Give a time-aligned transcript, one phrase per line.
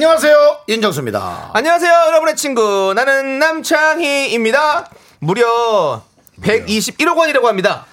[0.00, 1.50] 안녕하세요 윤정수입니다.
[1.52, 2.94] 안녕하세요, 여러분의 친구.
[2.96, 4.88] 나는 남창희입니다.
[5.18, 6.02] 무려
[6.40, 7.84] 121억 원이라고 합니다.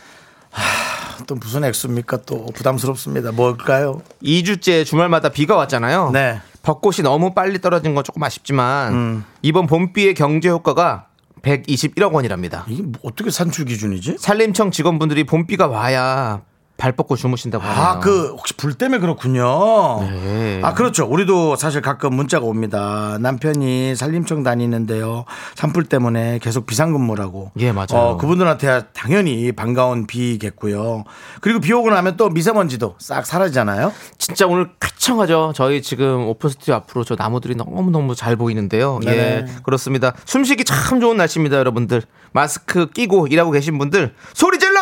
[1.27, 2.19] 또 무슨 액수입니까?
[2.25, 3.33] 또 부담스럽습니다.
[3.33, 4.01] 뭘까요?
[4.23, 6.11] 2주째 주말마다 비가 왔잖아요.
[6.13, 6.39] 네.
[6.61, 9.25] 벚꽃이 너무 빨리 떨어진 건 조금 아쉽지만 음.
[9.41, 11.07] 이번 봄비의 경제 효과가
[11.41, 12.63] 121억 원이랍니다.
[12.69, 14.15] 이게 뭐 어떻게 산출 기준이지?
[14.17, 16.39] 산림청 직원분들이 봄비가 와야
[16.77, 17.83] 발 뻗고 주무신다고 하네요.
[17.83, 19.99] 아, 그 혹시 불 때문에 그렇군요.
[20.01, 20.61] 네.
[20.63, 21.05] 아, 그렇죠.
[21.05, 23.17] 우리도 사실 가끔 문자가 옵니다.
[23.19, 25.25] 남편이 산림청 다니는데요.
[25.55, 27.51] 산불 때문에 계속 비상근무라고.
[27.59, 27.87] 예, 맞아요.
[27.93, 31.03] 어, 그분들한테 당연히 반가운 비겠고요.
[31.41, 33.91] 그리고 비 오고 나면 또 미세먼지도 싹 사라지잖아요.
[34.19, 35.53] 진짜 오늘 쾌청하죠.
[35.55, 38.99] 저희 지금 오픈 스튜디오 앞으로 저 나무들이 너무너무 잘 보이는데요.
[39.03, 39.17] 네네.
[39.17, 40.13] 예, 그렇습니다.
[40.25, 42.03] 숨쉬기 참 좋은 날씨입니다, 여러분들.
[42.33, 44.76] 마스크 끼고 일하고 계신 분들 소리 질러!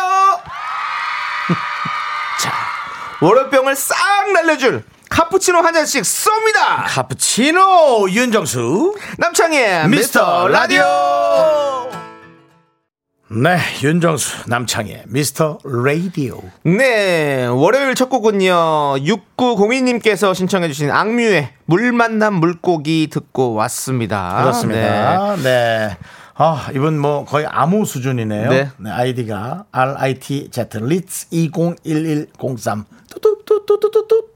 [2.40, 2.52] 자,
[3.20, 3.96] 월요병을 싹
[4.32, 6.84] 날려줄 카푸치노 한 잔씩 쏩니다.
[6.86, 8.96] 카푸치노 윤정수.
[9.18, 10.82] 남창희의 미스터 라디오.
[13.28, 16.40] 네, 윤정수 남창희의 미스터 라디오.
[16.64, 24.42] 네, 월요일 첫 곡은요, 6902님께서 신청해 주신 악뮤의 물 만난 물고기 듣고 왔습니다.
[24.42, 25.34] 그렇습니다.
[25.42, 25.96] 네.
[26.38, 28.50] 아, 이분 뭐 거의 암호 수준이네요.
[28.50, 28.70] 네.
[28.84, 34.28] 아이디가 RITZ 리츠 201103 뚜뚜뚜뚜뚜뚜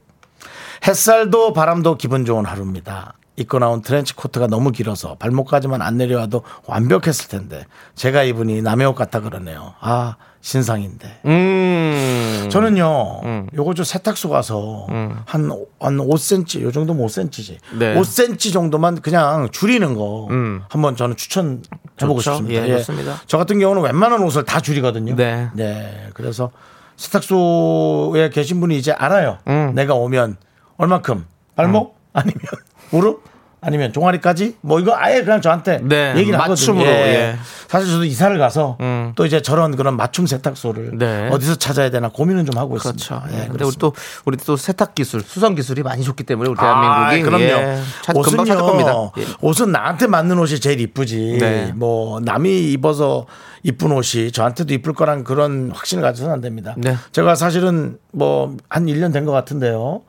[0.87, 3.13] 햇살도 바람도 기분 좋은 하루입니다.
[3.35, 7.65] 입고 나온 트렌치 코트가 너무 길어서 발목까지만 안 내려와도 완벽했을 텐데
[7.95, 9.75] 제가 입으니 남의 옷 같다 그러네요.
[9.79, 11.21] 아 신상인데.
[11.25, 12.49] 음.
[12.51, 13.21] 저는요,
[13.55, 14.87] 요거 저 세탁소 가서
[15.25, 17.57] 한, 한 5cm, 요 정도면 5cm지.
[17.77, 17.95] 네.
[17.95, 20.63] 5cm 정도만 그냥 줄이는 거 음.
[20.69, 22.31] 한번 저는 추천해보고 좋죠.
[22.37, 22.67] 싶습니다.
[22.67, 23.21] 예, 좋습니다.
[23.27, 25.15] 저 같은 경우는 웬만한 옷을 다 줄이거든요.
[25.15, 26.09] 네.
[26.13, 26.51] 그래서
[26.97, 29.37] 세탁소에 계신 분이 이제 알아요.
[29.47, 29.73] 음.
[29.75, 30.37] 내가 오면
[30.77, 31.25] 얼만큼
[31.55, 32.41] 발목 아니면
[32.89, 33.23] 무릎
[33.63, 37.05] 아니면 종아리까지 뭐 이거 아예 그냥 저한테 네, 얘기를 맞춤으로, 하거든요.
[37.05, 37.37] 예.
[37.67, 39.13] 사실 저도 이사를 가서 음.
[39.15, 41.29] 또 이제 저런 그런 맞춤 세탁소를 네.
[41.31, 42.89] 어디서 찾아야 되나 고민은 좀 하고 그렇죠.
[42.89, 43.27] 있습니다.
[43.33, 43.43] 예.
[43.43, 43.93] 예, 근데 우리 또
[44.25, 47.43] 우리 또 세탁 기술, 수성 기술이 많이 좋기 때문에 우리 아, 대한민국이 그럼요.
[47.43, 48.93] 예, 찾, 금방 찾을 겁니다.
[49.19, 49.25] 예.
[49.41, 51.37] 옷은 나한테 맞는 옷이 제일 이쁘지.
[51.39, 51.71] 네.
[51.75, 53.27] 뭐 남이 입어서
[53.61, 56.73] 이쁜 옷이 저한테도 이쁠 거란 그런 확신을 가져서는 안 됩니다.
[56.77, 56.95] 네.
[57.11, 60.01] 제가 사실은 뭐 한 1년 된 것 같은데요.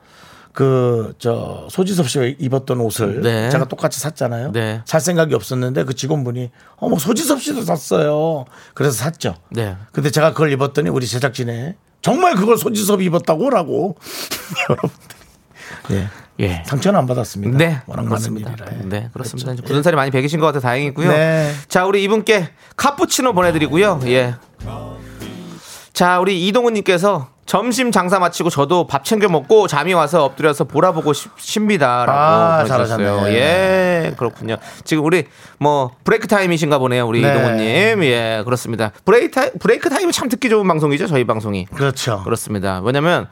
[0.53, 3.49] 그 저 소지섭 씨가 입었던 옷을 네.
[3.49, 4.51] 제가 똑같이 샀잖아요.
[4.51, 4.81] 네.
[4.85, 8.45] 살 생각이 없었는데 그 직원분이 어머 소지섭 씨도 샀어요.
[8.73, 9.35] 그래서 샀죠.
[9.49, 9.75] 네.
[9.91, 13.95] 근데 제가 그걸 입었더니 우리 제작진에 정말 그걸 소지섭이 입었다고라고
[14.69, 15.17] 여러분들
[15.91, 16.09] 예.
[16.39, 16.63] 예.
[16.65, 17.57] 상처는 안 받았습니다.
[17.57, 18.49] 네, 워낙 그렇습니다.
[18.51, 18.89] 많은 일이라.
[18.89, 19.51] 네, 그렇습니다.
[19.51, 19.63] 그렇죠.
[19.63, 21.09] 굳은 살이 많이 배기신 것 같아 다행이고요.
[21.09, 21.53] 네.
[21.67, 24.01] 자, 우리 이분께 카푸치노 보내드리고요.
[24.05, 24.35] 예.
[25.93, 32.11] 자, 우리 이동훈님께서 점심 장사 마치고 저도 밥 챙겨 먹고 잠이 와서 엎드려서 보라보고 싶습니다라고
[32.11, 33.05] 아, 보내주셨어요.
[33.05, 33.35] 잘하셨네.
[33.35, 34.57] 예, 그렇군요.
[34.83, 35.25] 지금 우리
[35.59, 37.29] 뭐 브레이크 타임이신가 보네요, 우리 네.
[37.29, 38.03] 이동훈님.
[38.05, 38.91] 예, 그렇습니다.
[39.05, 41.67] 브레이크 타임, 브레이크 타임이 참 듣기 좋은 방송이죠, 저희 방송이.
[41.67, 42.23] 그렇죠.
[42.23, 42.81] 그렇습니다.
[42.83, 43.27] 왜냐면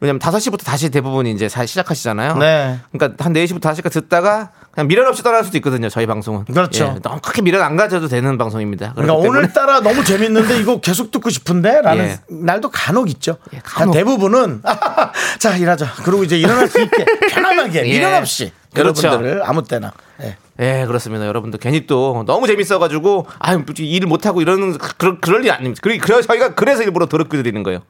[0.00, 2.36] 왜냐면 5시부터 다시 대부분 이제 사- 시작하시잖아요.
[2.36, 2.78] 네.
[2.92, 5.88] 그러니까 한 4시부터 5시까지 듣다가 그냥 미련 없이 떠날 수도 있거든요.
[5.88, 6.44] 저희 방송은.
[6.44, 6.94] 그렇죠.
[6.96, 8.92] 예, 너무 크게 미련 안 가져도 되는 방송입니다.
[8.94, 12.18] 그러니까 오늘따라 너무 재밌는데 이거 계속 듣고 싶은데 라는 예.
[12.28, 13.38] 날도 간혹 있죠.
[13.52, 13.94] 예, 간혹.
[13.94, 14.62] 대부분은
[15.40, 15.86] 자 일하자.
[16.04, 17.82] 그리고 이제 일어날 수 있게 편안하게 예.
[17.82, 19.08] 미련 없이 그렇죠.
[19.08, 19.92] 여러분들을 아무 때나
[20.22, 20.36] 예.
[20.60, 21.26] 예, 그렇습니다.
[21.26, 25.80] 여러분들 괜히 또 너무 재밌어가지고 아 일을 못하고 이러는 그럴, 그럴 일 아닙니다.
[25.82, 27.80] 그래 저희가 그래서 일부러 더럽게 드리는 거예요.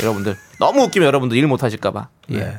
[0.00, 2.08] 여러분들 너무 웃기면 여러분들 일 못하실까봐.
[2.30, 2.38] 예.
[2.38, 2.56] 네.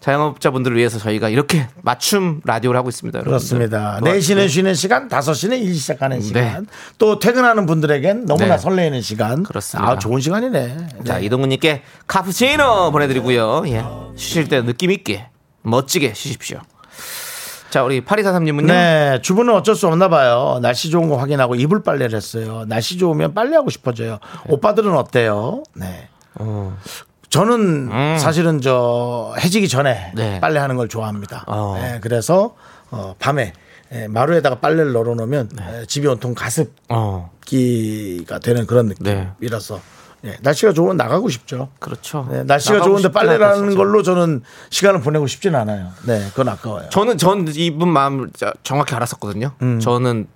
[0.00, 3.18] 자영업자분들을 위해서 저희가 이렇게 맞춤 라디오를 하고 있습니다.
[3.18, 3.30] 여러분들.
[3.38, 3.98] 그렇습니다.
[3.98, 6.42] 또 4시는 쉬는 시간, 5시는 일 시작하는 시간.
[6.42, 6.60] 네.
[6.98, 8.58] 또 퇴근하는 분들에겐 너무나 네.
[8.58, 9.42] 설레는 시간.
[9.42, 9.90] 그렇습니다.
[9.90, 10.76] 아, 좋은 시간이네.
[11.04, 11.24] 자, 네.
[11.24, 13.64] 이동훈 님께 카푸치노 보내 드리고요.
[13.66, 13.84] 예.
[14.14, 15.26] 쉬실 때 느낌 있게
[15.62, 16.60] 멋지게 쉬십시오.
[17.70, 18.72] 자, 우리 파리사삼님은요.
[18.72, 20.60] 네, 주부는 어쩔 수 없나 봐요.
[20.62, 22.64] 날씨 좋은 거 확인하고 이불 빨래를 했어요.
[22.68, 24.20] 날씨 좋으면 빨래하고 싶어져요.
[24.48, 25.64] 오빠들은 어때요?
[25.74, 26.08] 네.
[27.30, 30.16] 저는 사실은 저 해지기 전에 음.
[30.16, 30.40] 네.
[30.40, 31.44] 빨래 하는 걸 좋아합니다.
[31.46, 31.76] 어.
[31.80, 32.54] 네, 그래서
[32.90, 33.52] 어, 밤에
[33.92, 37.30] 예, 마루에다가 빨래를 널어놓으면 예, 집이 온통 가습기가 어.
[38.42, 39.28] 되는 그런 네.
[39.38, 39.80] 느낌이라서
[40.24, 41.68] 예, 날씨가 좋으면 나가고 싶죠.
[41.78, 42.26] 그렇죠.
[42.30, 43.76] 네, 날씨가 좋은데 빨래라는 하다, 진짜.
[43.76, 45.88] 걸로 저는 시간을 보내고 싶진 않아요.
[46.04, 46.88] 네, 그건 아까워요.
[46.90, 49.52] 저는 전 이분 마음을 자- 정확히 알았었거든요.
[49.62, 49.78] 음.
[49.78, 50.26] 저는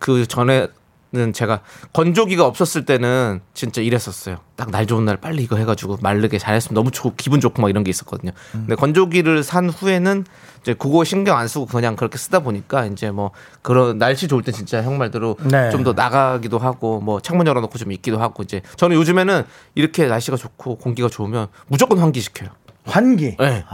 [0.00, 0.68] 그 전에
[1.10, 1.60] 는 제가
[1.94, 4.40] 건조기가 없었을 때는 진짜 이랬었어요.
[4.56, 7.82] 딱 날 좋은 날 빨리 이거 해가지고 마르게 잘했으면 너무 좋 기분 좋고 막 이런
[7.82, 8.32] 게 있었거든요.
[8.54, 8.64] 음.
[8.66, 10.26] 근데 건조기를 산 후에는
[10.60, 13.30] 이제 그거 신경 안 쓰고 그냥 그렇게 쓰다 보니까 이제 뭐
[13.62, 15.70] 그런 날씨 좋을 때 진짜 형 말대로 네.
[15.70, 19.44] 좀더 나가기도 하고 뭐 창문 열어놓고 좀 있기도 하고 이제 저는 요즘에는
[19.76, 22.50] 이렇게 날씨가 좋고 공기가 좋으면 무조건 환기 시켜요.
[22.88, 23.36] 환기.
[23.38, 23.64] 네.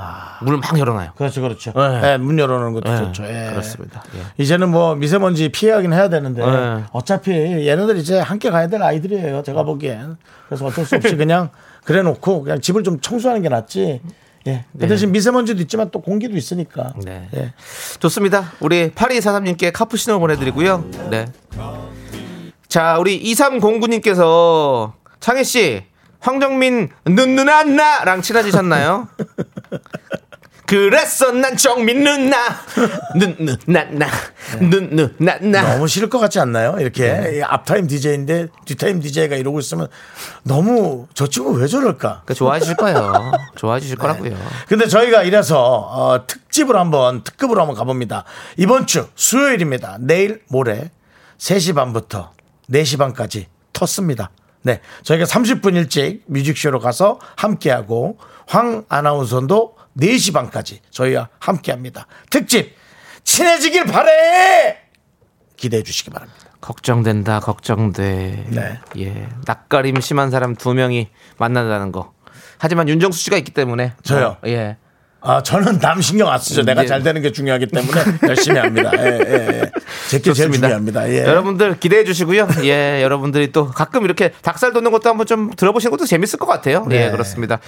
[0.43, 1.12] 문을 막 열어놔요.
[1.16, 1.72] 그렇죠, 그렇죠.
[1.75, 2.00] 네.
[2.00, 3.25] 네, 문 열어놓는 것도 네, 좋죠.
[3.25, 3.49] 예.
[3.50, 4.02] 그렇습니다.
[4.16, 4.43] 예.
[4.43, 6.84] 이제는 뭐 미세먼지 피하긴 해야 되는데 네.
[6.93, 9.43] 어차피 얘네들 이제 함께 가야 될 아이들이에요.
[9.43, 10.16] 제가 보기엔.
[10.49, 11.50] 그래서 어쩔 수 없이 그냥
[11.84, 14.00] 그래 놓고 그냥 집을 좀 청소하는 게 낫지.
[14.46, 14.64] 예.
[14.78, 16.93] 그 대신 미세먼지도 있지만 또 공기도 있으니까.
[17.02, 17.28] 네.
[17.34, 17.55] 예.
[18.00, 18.52] 좋습니다.
[18.61, 20.84] 우리 8243님께 카푸시노 보내드리고요.
[21.11, 21.26] 네.
[22.69, 25.84] 자, 우리 2309님께서 창희 씨,
[26.25, 29.09] 황정민 눈 누나 나랑 친해지셨나요?
[30.67, 32.37] 그랬어 난 정민 누나
[33.15, 34.09] 눈 누나 나
[34.59, 36.76] 눈 누나 나 너무 싫을 것 같지 않나요?
[36.81, 37.37] 이렇게 네.
[37.37, 39.88] 이 앞타임 DJ인데 뒷타임 DJ가 이러고 있으면
[40.43, 42.23] 너무 저 친구 왜 저럴까?
[42.25, 43.32] 그 좋아하실 거예요.
[43.56, 44.35] 좋아하실 거라고요.
[44.67, 48.25] 근데 저희가 이래서 어, 특집을 한번 특급으로 한번 가봅니다.
[48.56, 49.99] 이번 주 수요일입니다.
[50.00, 50.91] 내일 모레
[51.37, 52.32] 3시 반부터
[52.71, 54.29] 4시 반까지 텄습니다.
[54.64, 54.81] 네.
[55.02, 62.06] 저희가 30분 일찍 뮤직쇼로 가서 함께하고 황 아나운서도 4시 반까지 저희와 함께합니다.
[62.31, 62.75] 특집
[63.25, 64.78] 친해지길 바래!
[65.56, 66.40] 기대해 주시기 바랍니다.
[66.62, 68.81] 걱정된다 걱정돼 네.
[68.96, 72.14] 예 낯가림 심한 사람 두 명이 만난다는 거
[72.56, 74.38] 하지만 윤정수 씨가 있기 때문에 저요?
[74.43, 74.78] 어, 예
[75.26, 76.62] 아, 저는 남 신경 안 쓰죠.
[76.65, 76.87] 내가 네.
[76.87, 78.91] 잘 되는 게 중요하기 때문에 열심히 합니다.
[78.99, 79.71] 예, 예, 예.
[80.11, 80.53] 제게 제일.
[80.53, 81.09] 중요합니다.
[81.09, 81.25] 예.
[81.25, 82.47] 여러분들 기대해 주시고요.
[82.65, 86.85] 예, 여러분들이 또 가끔 이렇게 닭살 돋는 것도 한번 좀 들어보시는 것도 재밌을 것 같아요.
[86.88, 87.06] 네.
[87.06, 87.59] 예, 그렇습니다.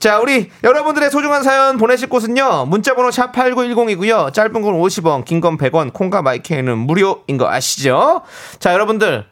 [0.00, 2.66] 자, 우리 여러분들의 소중한 사연 보내실 곳은요.
[2.66, 4.32] 문자번호 샵 8910이고요.
[4.32, 8.22] 짧은 건 50원, 긴 건 100원, 콩과 마이크는 무료인 거 아시죠?
[8.58, 9.26] 자, 여러분들.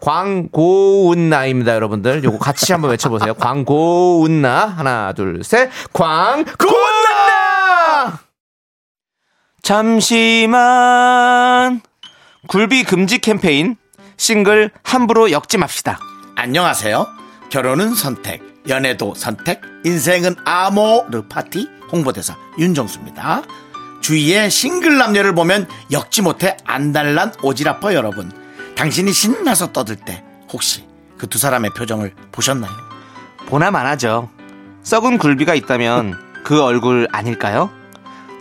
[0.00, 2.22] 광고운나입니다, 여러분들.
[2.24, 3.32] 요거 같이 한번 외쳐보세요.
[3.34, 4.66] 광고운나.
[4.66, 5.70] 하나, 둘, 셋.
[5.94, 6.93] 광고운나!
[9.64, 10.60] 잠시만.
[12.46, 13.76] 굴비 금지 캠페인.
[14.18, 15.98] 싱글 함부로 엮지 맙시다.
[16.36, 17.06] 안녕하세요.
[17.50, 23.42] 결혼은 선택, 연애도 선택, 인생은 아모르 파티 홍보대사 윤정수입니다.
[24.02, 28.30] 주위에 싱글 남녀를 보면 엮지 못해 안달난 오지라퍼 여러분.
[28.76, 30.22] 당신이 신나서 떠들 때
[30.52, 30.84] 혹시
[31.16, 32.70] 그 두 사람의 표정을 보셨나요?
[33.46, 34.28] 보나만 하죠.
[34.82, 37.70] 썩은 굴비가 있다면 그 얼굴 아닐까요?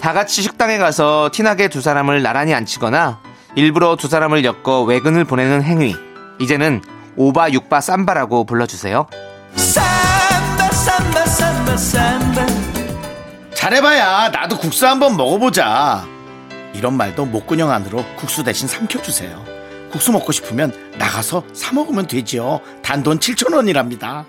[0.03, 3.21] 다 같이 식당에 가서 티나게 두 사람을 나란히 앉히거나
[3.55, 5.95] 일부러 두 사람을 엮어 외근을 보내는 행위.
[6.41, 6.81] 이제는
[7.15, 9.07] 오바 육바 쌈바라고 불러주세요.
[13.53, 16.05] 잘해봐야 나도 국수 한번 먹어보자.
[16.73, 19.41] 이런 말도 목구녕 안으로 국수 대신 삼켜주세요.
[19.89, 22.59] 국수 먹고 싶으면 나가서 사 먹으면 되지요.
[22.81, 24.25] 단돈 7천 원이랍니다.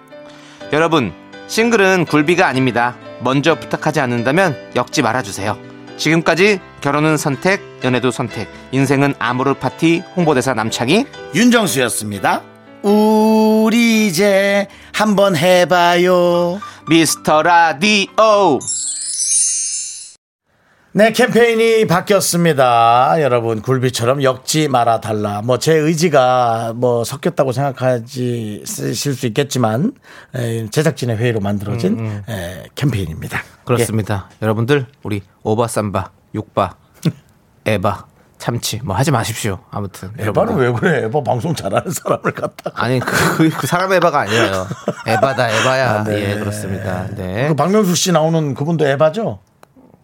[0.72, 1.12] 여러분,
[1.48, 2.94] 싱글은 굴비가 아닙니다.
[3.24, 5.58] 먼저 부탁하지 않는다면 엮지 말아주세요.
[5.96, 11.06] 지금까지 결혼은 선택, 연애도 선택, 인생은 아모르 파티 홍보대사 남창희.
[11.34, 12.42] 윤정수였습니다.
[12.82, 16.60] 우리 이제 한번 해봐요.
[16.88, 18.58] 미스터 라디오.
[20.96, 23.16] 네, 캠페인이 바뀌었습니다.
[23.20, 25.42] 여러분, 굴비처럼 엮지 말아 달라.
[25.42, 29.90] 뭐, 제 의지가 뭐, 섞였다고 생각하지, 쓰실 수 있겠지만,
[30.36, 33.42] 에, 제작진의 회의로 만들어진 에, 캠페인입니다.
[33.64, 34.30] 그렇습니다.
[34.40, 36.76] 여러분들 우리 오바 쌈바, 육바,
[37.66, 38.06] 에바,
[38.38, 39.58] 참치 뭐 하지 마십시오.
[39.72, 40.26] 아무튼 예.
[40.26, 41.04] 에바는 왜 그래?
[41.06, 42.84] 에바 방송 잘하는 사람을 갖다가.
[42.84, 44.66] 아니 그, 그 사람 에바가 아니에요.
[45.06, 46.04] 에바다 에바야.
[46.04, 46.32] 네.
[46.32, 47.06] 예 그렇습니다.
[47.16, 47.48] 네.
[47.48, 49.38] 그 박명수 씨 나오는 그분도 에바죠?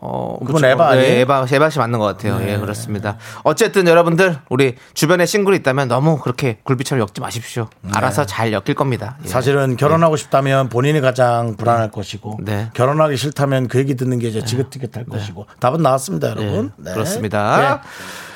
[0.03, 0.67] 어, 그건 그렇죠.
[0.67, 1.07] 에바 아니에요?
[1.09, 1.15] 네.
[1.17, 2.41] 네, 에바 에바 씨 맞는 것 같아요.
[2.49, 3.19] 예 그렇습니다.
[3.45, 7.69] 어쨌든 여러분들 우리 주변에 싱글이 있다면 너무 그렇게 굴비처럼 엮지 마십시오.
[7.93, 9.17] 알아서 잘 엮일 겁니다.
[9.21, 9.23] 예.
[9.25, 9.29] 네.
[9.29, 12.71] 사실은 결혼하고 싶다면 본인이 가장 불안할 것이고 네.
[12.73, 16.73] 결혼하기 싫다면 그 얘기 듣는 게 이제 지긋지긋할 것이고 답은 나왔습니다, 여러분.
[16.77, 16.93] 네, 네.
[16.95, 17.81] 그렇습니다.
[17.83, 17.89] 네.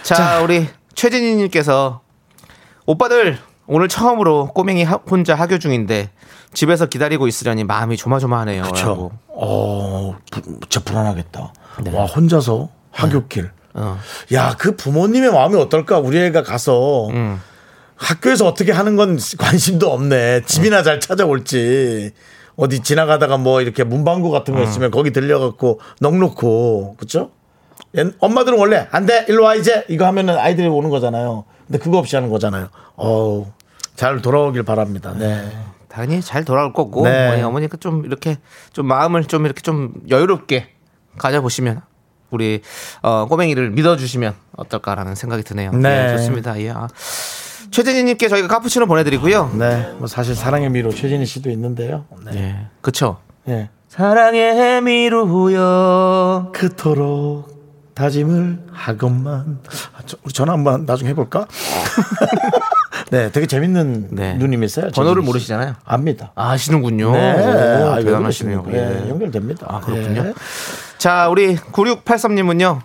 [0.02, 2.00] 자, 우리 최진희님께서
[2.86, 6.10] 오빠들 오늘 처음으로 꼬맹이 하- 혼자 하교 중인데
[6.54, 8.62] 집에서 기다리고 있으려니 마음이 조마조마하네요.
[8.62, 9.10] 그렇죠.
[9.28, 11.52] 어, 부- 진짜 불안하겠다.
[11.92, 13.50] 와 혼자서 하굣길.
[13.74, 13.98] 어.
[14.32, 15.98] 야, 그 부모님의 마음이 어떨까?
[15.98, 17.40] 우리 애가 가서 음.
[17.96, 20.42] 학교에서 어떻게 하는 건 관심도 없네.
[20.46, 22.12] 집이나 잘 찾아올지.
[22.56, 24.64] 어디 지나가다가 뭐 이렇게 문방구 같은 거 음.
[24.64, 27.30] 있으면 거기 들려갖고 넉놓고 그쵸?
[27.96, 31.44] 옛- 엄마들은 원래 안 돼, 일로 와 이제 이거 하면은 아이들이 오는 거잖아요.
[31.66, 32.68] 근데 그거 없이 하는 거잖아요.
[32.96, 33.46] 어우,
[33.96, 35.12] 잘 돌아오길 바랍니다.
[35.18, 35.50] 네.
[35.94, 37.28] 당연히 잘 돌아올 거고 네.
[37.28, 38.38] 어머니, 어머니가 좀 이렇게
[38.72, 40.70] 좀 마음을 좀 이렇게 좀 여유롭게
[41.18, 41.82] 가져보시면
[42.30, 42.62] 우리
[43.02, 45.70] 어, 꼬맹이를 믿어주시면 어떨까라는 생각이 드네요.
[45.70, 46.08] 네.
[46.10, 46.60] 예, 좋습니다.
[46.60, 46.70] 예.
[46.70, 46.88] 아.
[47.70, 49.52] 최재진님께 저희가 카푸치노 보내드리고요.
[49.56, 52.06] 네, 뭐 사실 사랑의 미로 최진희 씨도 있는데요.
[52.24, 52.32] 네.
[52.34, 53.18] 예, 그쵸.
[53.48, 53.70] 예.
[53.88, 56.50] 사랑의 미루요.
[56.52, 59.60] 그토록 다짐을 하건만.
[59.96, 61.46] 아, 저, 우리 전화 한번 나중에 해볼까?
[63.10, 64.34] 네, 되게 재밌는 네.
[64.34, 64.90] 누님이세요.
[64.94, 65.22] 번호를.
[65.22, 65.74] 모르시잖아요.
[65.84, 66.32] 압니다.
[66.34, 67.12] 아시는군요.
[67.12, 68.64] 네, 오, 아, 대단하시네요.
[68.66, 69.08] 네, 예.
[69.10, 69.66] 연결됩니다.
[69.68, 70.26] 아, 그렇군요.
[70.28, 70.34] 예.
[70.98, 72.80] 자, 우리 9683님은요.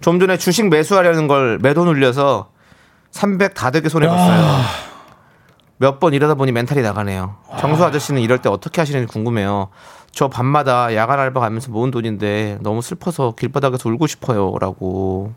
[0.00, 2.50] 좀 전에 주식 매수하려는 걸 매도 눌려서
[3.12, 4.60] 300다 되게 손해 봤어요.
[5.78, 7.36] 몇번 이러다 보니 멘탈이 나가네요.
[7.58, 9.68] 정수 아저씨는 이럴 때 어떻게 하시는지 궁금해요.
[10.12, 14.54] 저 밤마다 야간 알바 가면서 모은 돈인데 너무 슬퍼서 길바닥에서 울고 싶어요.
[14.60, 15.32] 라고.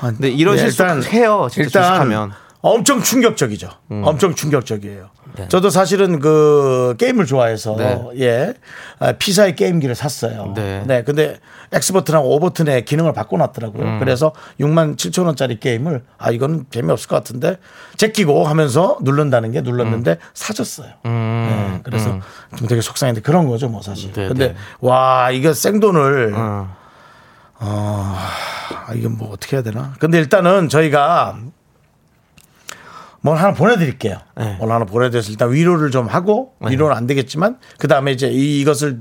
[0.00, 1.48] 근데 이런 네, 실수 일단- 해요.
[1.50, 2.32] 진짜 일단 주식하면.
[2.62, 3.68] 엄청 충격적이죠.
[4.02, 5.10] 엄청 충격적이에요.
[5.36, 5.46] 네.
[5.48, 8.02] 저도 사실은 그 게임을 좋아해서 네.
[8.18, 8.54] 예
[8.98, 10.52] 아, 피사의 게임기를 샀어요.
[10.56, 10.82] 네.
[10.86, 11.04] 네.
[11.04, 11.38] 근데
[11.72, 13.82] X 버튼하고 O 버튼의 기능을 바꿔놨더라고요.
[13.84, 13.98] 음.
[14.00, 17.58] 그래서 6만 7천 원짜리 게임을 아 이거는 재미없을 것 같은데
[17.98, 20.16] 제끼고 하면서 누른다는 게 눌렀는데 음.
[20.34, 20.88] 사졌어요.
[21.04, 22.18] 네, 그래서
[22.56, 24.12] 좀 되게 속상했는데 그런 거죠, 뭐 사실.
[24.12, 24.54] 네, 근데 네.
[24.80, 26.34] 와 이거 생돈을
[27.58, 28.16] 어.
[28.86, 29.94] 아, 이건 뭐 어떻게 해야 되나?
[29.98, 31.38] 근데 일단은 저희가
[33.20, 34.18] 뭘 하나 보내드릴게요.
[34.36, 34.54] 네.
[34.58, 39.00] 뭘 하나 보내드려서 일단 위로를 좀 하고 위로는 안 되겠지만 그 다음에 이제 이, 이것을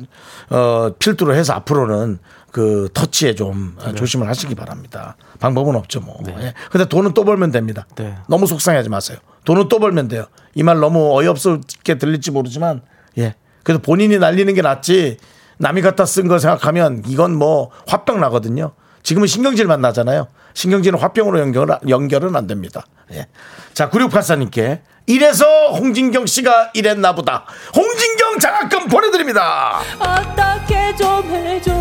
[0.50, 2.18] 어, 필두로 해서 앞으로는
[2.52, 5.16] 그 터치에 좀 어, 조심을 하시기 바랍니다.
[5.40, 6.18] 방법은 없죠 뭐.
[6.40, 6.54] 예.
[6.72, 7.86] 근데 돈은 또 벌면 됩니다.
[7.98, 8.16] 네.
[8.28, 9.20] 너무 속상해하지 마세요.
[9.44, 10.26] 돈은 또 벌면 돼요.
[10.56, 12.82] 이 말 너무 어이없게 들릴지 모르지만
[13.20, 13.36] 예.
[13.64, 15.18] 그래도 본인이 날리는 게 낫지
[15.58, 18.72] 남이 갖다 쓴 거 생각하면 이건 뭐 화병 나거든요.
[19.04, 20.28] 지금은 신경질만 나잖아요.
[20.54, 22.86] 신경질은 화병으로 연결, 연결은 안 됩니다.
[23.14, 23.28] 예.
[23.74, 27.46] 자, 9684님께 이래서 홍진경 씨가 이랬나 보다.
[27.76, 29.80] 홍진경 장학금 보내드립니다.
[30.00, 31.72] 어떻게 좀 해줘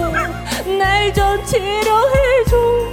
[0.78, 2.83] 날 좀 치료해줘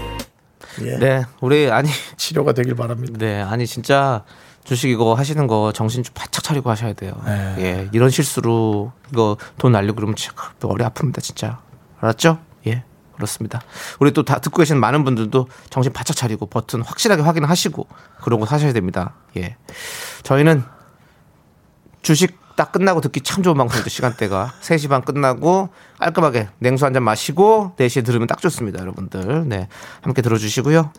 [0.88, 0.97] 예.
[0.97, 3.13] 네, 우리 아니 치료가 되길 바랍니다.
[3.17, 4.23] 네, 아니 진짜
[4.63, 7.13] 주식 이거 하시는 거 정신 좀 바짝 차리고 하셔야 돼요.
[7.25, 7.55] 네.
[7.59, 11.59] 예, 이런 실수로 이거 돈 날리고 그러면 진짜 머리 아픕니다, 진짜.
[12.00, 12.39] 알았죠?
[12.67, 12.83] 예,
[13.15, 13.61] 그렇습니다.
[14.00, 17.88] 우리 또 다 듣고 계시는 많은 분들도 정신 바짝 차리고 버튼 확실하게 확인하시고
[18.23, 19.13] 그런 거 사셔야 됩니다.
[19.38, 19.55] 예,
[20.23, 20.63] 저희는
[22.01, 24.53] 주식 딱 끝나고 듣기 참 좋은 방송이죠 시간대가.
[24.62, 29.50] 3시 반 끝나고 깔끔하게 냉수 한 잔 마시고 4시에 들으면 딱 좋습니다 여러분들.
[29.50, 29.68] 네
[30.01, 30.91] 함께 들어주시고요.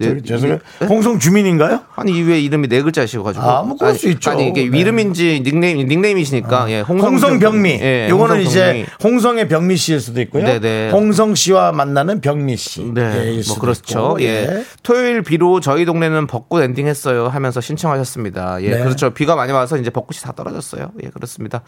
[0.00, 0.58] 죄송해요.
[0.80, 0.86] 네?
[0.86, 1.80] 홍성 주민인가요?
[1.96, 4.30] 아니 왜 이름이 네 글자시고 가지고 아, 뭐 그럴 아니, 수 있죠.
[4.30, 4.78] 아니 이게 네.
[4.78, 7.70] 이름인지 닉네임 닉네임이시니까 예 홍성 병미.
[7.80, 8.44] 예, 요거는 홍성병미.
[8.44, 10.44] 이제 홍성의 병미 씨일 수도 있고요.
[10.44, 10.90] 네네.
[10.90, 12.82] 홍성 씨와 만나는 병미 씨.
[12.82, 13.98] 예, 네, 일뭐 그렇죠.
[14.16, 14.22] 있고.
[14.22, 14.64] 예.
[14.82, 18.62] 토요일 비로 저희 동네는 벚꽃 엔딩 했어요 하면서 신청하셨습니다.
[18.62, 18.82] 예, 네.
[18.82, 19.10] 그렇죠.
[19.10, 20.90] 비가 많이 와서 이제 벚꽃이 다 떨어졌어요.
[21.04, 21.62] 예, 그렇습니다.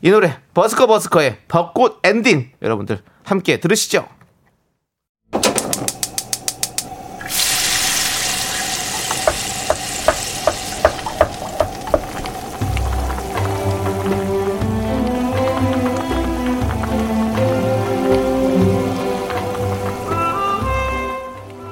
[0.00, 4.06] 이 노래 버스커 버스커의 벚꽃 엔딩 여러분들 함께 들으시죠.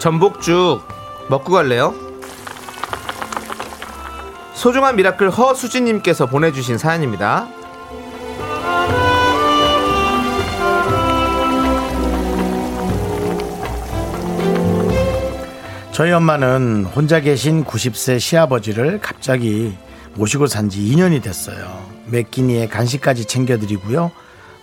[0.03, 0.83] 전복죽
[1.29, 1.95] 먹고 갈래요?
[4.53, 7.47] 소중한 miracle 허수진님께서 보내주신 사연입니다.
[15.93, 19.73] 저희 엄마는 혼자 계신 90세 시아버지를 갑자기
[20.15, 21.81] 모시고 산 지 2년이 됐어요.
[22.07, 24.11] 매 끼니에 간식까지 챙겨드리고요.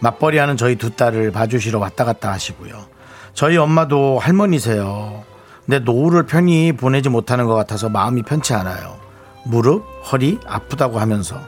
[0.01, 2.98] 맞벌이 하는 저희 두 딸을 봐주시러 왔다 갔다 하시고요.
[3.33, 5.23] 저희 엄마도 할머니세요.
[5.65, 8.97] 근데 노후를 편히 보내지 못하는 것 같아서 마음이 편치 않아요.
[9.45, 11.39] 무릎, 허리 아프다고 하면서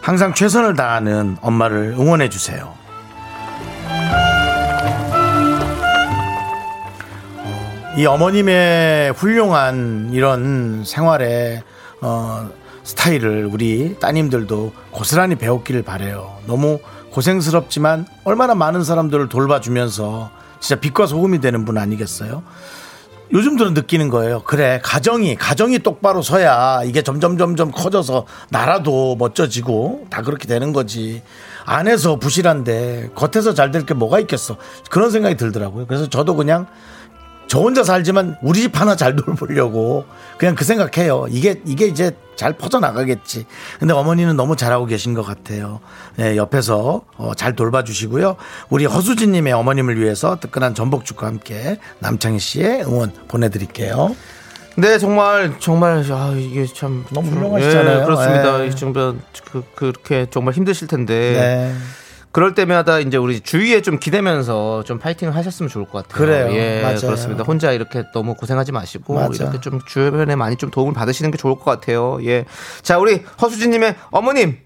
[0.00, 2.74] 항상 최선을 다하는 엄마를 응원해 주세요.
[7.96, 11.62] 이 어머님의 훌륭한 이런 생활의
[12.00, 12.50] 어,
[12.82, 16.36] 스타일을 우리 따님들도 고스란히 배웠기를 바래요.
[16.46, 16.80] 너무
[17.12, 20.30] 고생스럽지만 얼마나 많은 사람들을 돌봐주면서
[20.64, 22.42] 진짜 빛과 소금이 되는 분 아니겠어요?
[23.32, 24.42] 요즘 들은 느끼는 거예요.
[24.44, 31.22] 그래, 가정이, 가정이 똑바로 서야 이게 점점 점점 커져서 나라도 멋져지고 다 그렇게 되는 거지.
[31.66, 34.56] 안에서 부실한데 겉에서 잘 될 게 뭐가 있겠어.
[34.88, 35.86] 그런 생각이 들더라고요.
[35.86, 36.66] 그래서 저도 그냥
[37.48, 40.04] 저 혼자 살지만 우리 집 하나 잘 돌보려고
[40.38, 41.26] 그냥 그 생각해요.
[41.30, 43.46] 이게 이게 이제 잘 퍼져 나가겠지.
[43.78, 45.80] 근데 어머니는 너무 잘하고 계신 것 같아요.
[46.16, 48.36] 네, 옆에서 어, 잘 돌봐주시고요.
[48.70, 54.16] 우리 허수진님의 어머님을 위해서 뜨끈한 전복죽과 함께 남창희 씨의 응원 보내드릴게요.
[54.76, 58.00] 네, 정말 정말 아, 이게 참 너무 훌륭하시잖아요.
[58.00, 58.62] 예, 그렇습니다.
[58.64, 58.66] 예.
[58.66, 61.74] 이 정도 그, 그렇게 정말 힘드실 텐데 네.
[62.34, 66.18] 그럴 때마다 이제 우리 주위에 좀 기대면서 좀 파이팅을 하셨으면 좋을 것 같아요.
[66.18, 66.52] 그래요.
[66.52, 66.98] 예, 맞아요.
[66.98, 67.44] 그렇습니다.
[67.44, 69.44] 혼자 이렇게 너무 고생하지 마시고 맞아.
[69.44, 72.18] 이렇게 좀 주변에 많이 좀 도움을 받으시는 게 좋을 것 같아요.
[72.24, 72.44] 예.
[72.82, 74.58] 자, 우리 허수진 님의 어머님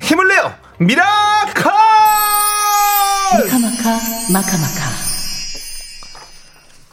[0.00, 0.50] 힘을 내요.
[0.78, 1.62] miracle!
[3.34, 4.00] 마카마카
[4.32, 4.89] 마카마카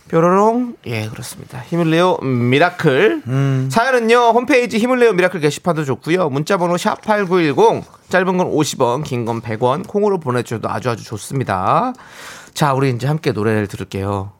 [0.10, 0.76] 뾰로롱.
[0.86, 1.60] 예 그렇습니다.
[1.60, 3.24] 힘을 내요 miracle.
[3.28, 3.70] 음.
[3.72, 6.30] 사연은요 홈페이지 힘을 내요 miracle 게시판도 좋고요.
[6.30, 9.88] 문자 번호 샵 8910 짧은 건 50원 긴 건 100원.
[9.88, 11.94] 콩으로 보내 주셔도 아주 아주 좋습니다.
[12.54, 14.32] 자 우리 이제 함께 노래를 들을게요.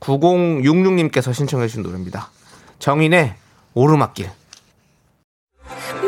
[0.00, 2.28] 9066님께서 신청해 주신 노래입니다.
[2.80, 3.34] 정인의
[3.74, 4.28] 오르막길.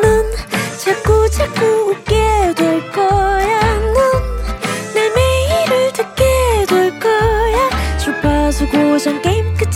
[0.03, 0.33] 넌
[0.79, 1.74] 자꾸 자꾸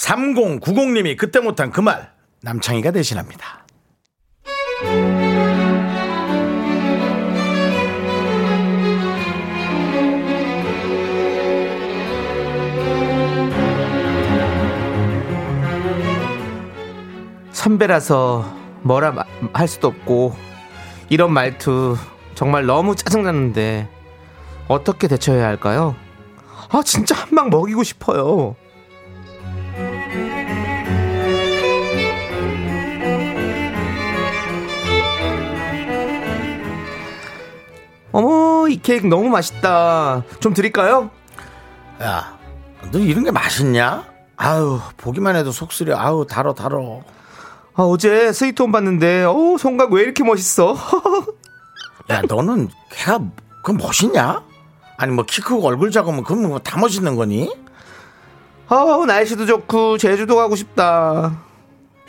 [0.00, 2.10] 3090님이 그때 못한 그 말
[2.42, 3.66] 남창희가 대신합니다.
[17.52, 20.34] 선배라서 뭐라 마- 할 수도 없고
[21.08, 21.96] 이런 말투
[22.34, 23.88] 정말 너무 짜증나는데
[24.68, 25.94] 어떻게 대처해야 할까요?
[26.70, 28.54] 아 진짜 한 방 먹이고 싶어요.
[38.12, 40.22] 어머 이 케이크 너무 맛있다.
[40.40, 41.10] 좀 드릴까요?
[42.02, 42.36] 야,
[42.90, 44.04] 너 이런 게 맛있냐?
[44.36, 45.96] 아유, 보기만 해도 속 쓰려.
[45.98, 47.02] 아유, 달어, 달어.
[47.74, 50.76] 아, 어제 스위트홈 봤는데 어 송각 왜 이렇게 멋있어?
[52.10, 53.20] 야, 너는 걔가
[53.62, 54.42] 그 멋있냐?
[54.96, 57.54] 아니, 뭐 키 크고 얼굴 작으면 그건 뭐 다 멋있는 거니?
[58.68, 61.38] 아 날씨도 좋고 제주도 가고 싶다.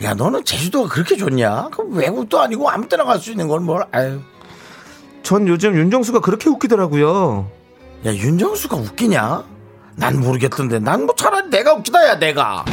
[0.02, 1.68] 야, 너는 제주도가 그렇게 좋냐?
[1.70, 4.20] 그 외국도 아니고 아무 때나 갈 수 있는 걸 뭘, 아유.
[5.32, 7.48] 전 요즘 윤정수가 그렇게 웃기더라고요.
[8.04, 9.42] 야, 윤정수가 웃기냐?
[9.96, 10.78] 난 모르겠던데.
[10.78, 12.66] 난 뭐 차라리 내가 웃기다, 야, 내가.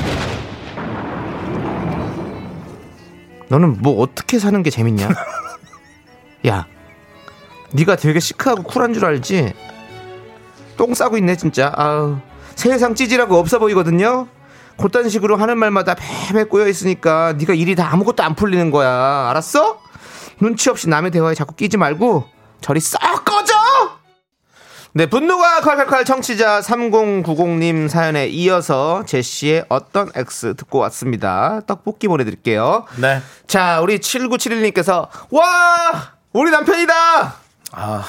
[3.47, 5.07] 너는 뭐 어떻게 사는 게 재밌냐?
[6.47, 6.67] 야,
[7.71, 9.53] 네가 되게 시크하고 쿨한 줄 알지?
[10.75, 11.71] 똥 싸고 있네 진짜.
[11.77, 12.17] 아우,
[12.55, 14.27] 세상 찌질하고 없어 보이거든요.
[14.75, 19.29] 그딴 식으로 하는 말마다 뱀에 꼬여 있으니까 네가 일이 다 아무것도 안 풀리는 거야.
[19.29, 19.79] 알았어?
[20.41, 23.53] 눈치 없이 남의 대화에 자꾸 끼지 말고 저리 싹 꺼져.
[24.93, 31.61] 네, 분노가 칼칼칼 청취자 3090님 사연에 이어서 제시의 어떤 X 듣고 왔습니다.
[31.67, 32.85] 떡볶이 보내드릴게요.
[32.97, 33.21] 네.
[33.45, 36.13] 자, 우리 7971님께서 와!
[36.33, 37.35] 우리 남편이다!
[37.71, 38.03] 아,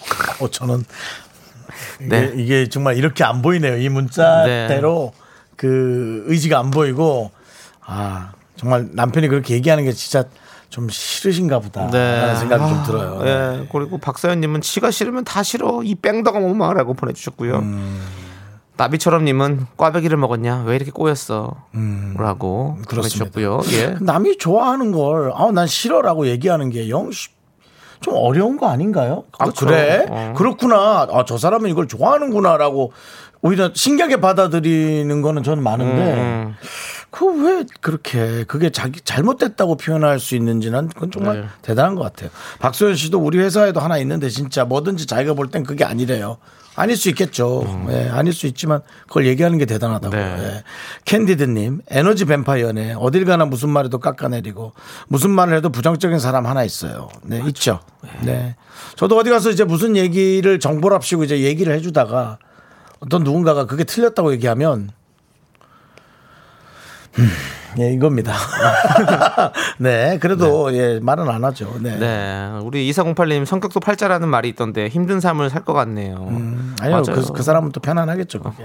[0.38, 0.84] 5천원.
[2.00, 2.32] 이게, 네.
[2.36, 3.78] 이게 정말 이렇게 안 보이네요.
[3.78, 5.12] 이 문자대로
[5.56, 7.30] 그 의지가 안 보이고,
[7.84, 10.24] 아, 정말 남편이 그렇게 얘기하는 게 진짜
[10.68, 11.86] 좀 싫으신가 보다.
[11.86, 13.22] 라는 생각이 좀 들어요.
[13.22, 13.56] 네.
[13.58, 13.68] 네.
[13.72, 15.82] 그리고 박서연님은 지가 싫으면 다 싫어.
[15.82, 17.56] 이 뺑덕아 엄마라고 보내주셨고요.
[17.58, 18.02] 음.
[18.76, 20.64] 나비처럼님은 꽈배기를 먹었냐?
[20.66, 21.54] 왜 이렇게 꼬였어?
[22.18, 22.82] 라고 음.
[22.86, 23.30] 그렇습니다.
[23.32, 23.60] 보내주셨고요.
[23.72, 23.96] 예.
[24.00, 27.30] 남이 좋아하는 걸, 아, 난 싫어라고 얘기하는 게 영, 쉬-
[28.00, 29.24] 좀 어려운 거 아닌가요?
[29.32, 29.64] 그렇죠.
[29.66, 30.06] 아, 그래?
[30.10, 30.34] 어.
[30.36, 31.06] 그렇구나.
[31.10, 32.92] 아, 저 사람은 이걸 좋아하는구나라고
[33.40, 36.54] 오히려 신기하게 받아들이는 거는 저는 많은데, 음.
[37.16, 41.46] 그 왜 그렇게 그게 자기 잘못됐다고 표현할 수 있는지는 그건 정말 네.
[41.62, 42.30] 대단한 것 같아요.
[42.58, 46.36] 박소연 씨도 우리 회사에도 하나 있는데 진짜 뭐든지 자기가 볼 땐 그게 아니래요.
[46.74, 47.86] 아닐 수 있겠죠.
[47.88, 50.14] 예, 아닐 수 있지만 그걸 얘기하는 게 대단하다고.
[50.14, 50.36] 음.
[50.36, 50.44] 네.
[50.44, 50.62] 예.
[51.06, 52.96] 캔디드님, 에너지 뱀파이어네.
[52.98, 54.72] 어딜 가나 무슨 말해도 깎아내리고
[55.08, 57.08] 무슨 말을 해도 부정적인 사람 하나 있어요.
[57.22, 57.80] 네, 있죠.
[58.22, 58.56] 네.
[58.96, 62.36] 저도 어디 가서 이제 무슨 얘기를 정보랍시고 이제 얘기를 해주다가
[63.00, 64.90] 어떤 누군가가 그게 틀렸다고 얘기하면 음,
[67.78, 68.32] 예, 이겁니다.
[69.78, 71.76] 네, 그래도 예, 말은 안 하죠.
[71.80, 71.96] 네.
[71.98, 72.50] 네.
[72.62, 76.16] 우리 2408님 성격도 팔자라는 말이 있던데 힘든 삶을 살 것 같네요.
[76.30, 77.02] 음, 아니요.
[77.02, 78.40] 그, 그 사람은 또 편안하겠죠.
[78.40, 78.64] 그게,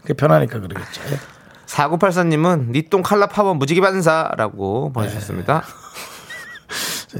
[0.00, 1.02] 그게 편하니까 그러겠죠.
[1.12, 1.18] 예.
[1.66, 5.62] 4984님은 니똥 칼라 파워 무지개 반사라고 보내주셨습니다.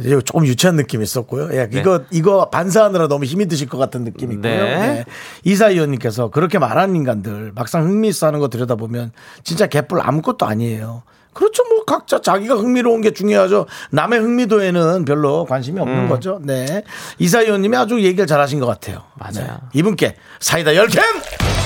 [0.05, 1.51] 이거 조금 유치한 느낌이 있었고요.
[1.53, 4.53] 예, 이거 이거 반사하느라 너무 힘이 드실 것 같은 느낌이 있고요.
[4.53, 4.77] 네.
[4.77, 5.05] 네.
[5.45, 9.13] 이사위원님께서 그렇게 말하는 인간들 막상 흥미 있어 하는 거 들여다보면
[9.45, 11.03] 진짜 개뿔 아무것도 아니에요.
[11.33, 11.65] 그렇죠.
[11.65, 13.67] 뭐 각자 자기가 흥미로운 게 중요하죠.
[13.91, 16.41] 남의 흥미도에는 별로 관심이 없는 거죠.
[16.43, 16.85] 네.
[17.19, 19.03] 이사위원님이 아주 얘기를 잘하신 것 같아요.
[19.19, 19.47] 맞아요.
[19.47, 19.57] 네.
[19.73, 21.62] 이분께 사이다 10캔!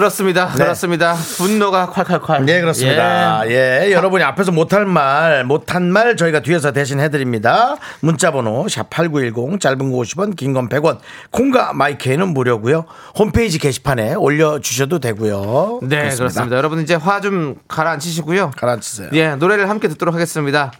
[0.00, 0.48] 그렇습니다.
[0.48, 0.64] 네.
[0.64, 1.14] 그렇습니다.
[1.14, 2.44] 분노가 콸콸콸.
[2.44, 3.48] 네, 그렇습니다.
[3.48, 7.76] 예, 여러분이 앞에서 못할 말, 못한 말 저희가 뒤에서 대신 해드립니다.
[8.00, 10.98] 문자번호 샵8910, 짧은 거 50원, 긴 건 100원,
[11.30, 12.84] 콩과 마이크에는 무료고요.
[13.18, 15.80] 홈페이지 게시판에 올려주셔도 되고요.
[15.84, 16.56] 네, 그렇습니다.
[16.58, 18.50] 여러분 이제 화 좀 가라앉히시고요.
[18.54, 19.08] 가라앉히세요.
[19.14, 20.72] 예, 노래를 함께 듣도록 하겠습니다.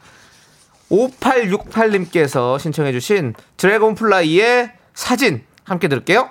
[0.93, 6.29] 5868님께서 신청해주신 드래곤플라이의 사진 함께 들을게요.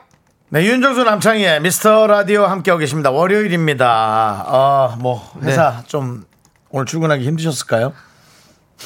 [0.50, 3.10] 네, 윤정수 남창희의 미스터 라디오 함께하고 계십니다.
[3.12, 4.46] 월요일입니다.
[4.48, 6.24] 어, 뭐, 회사 좀
[6.70, 7.94] 오늘 출근하기 힘드셨을까요?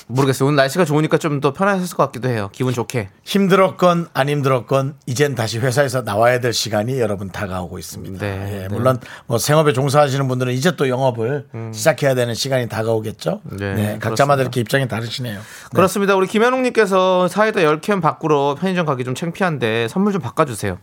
[0.07, 0.47] 모르겠어요.
[0.47, 2.49] 오늘 날씨가 좋으니까 좀 더 편하셨을 것 같기도 해요.
[2.51, 3.09] 기분 좋게.
[3.23, 8.23] 힘들었건 안 힘들었건 이젠 다시 회사에서 나와야 될 시간이 여러분 다가오고 있습니다.
[8.23, 8.67] 네, 예, 네.
[8.69, 13.41] 물론 뭐 생업에 종사하시는 분들은 이제 또 영업을 시작해야 되는 시간이 다가오겠죠.
[13.51, 13.57] 음.
[13.57, 14.41] 네, 네, 각자마다 그렇습니다.
[14.43, 15.39] 이렇게 입장이 다르시네요.
[15.73, 16.15] 그렇습니다.
[16.15, 20.77] 우리 김현웅님께서 사이다 10캔 밖으로 편의점 가기 좀 창피한데 선물 좀 바꿔주세요.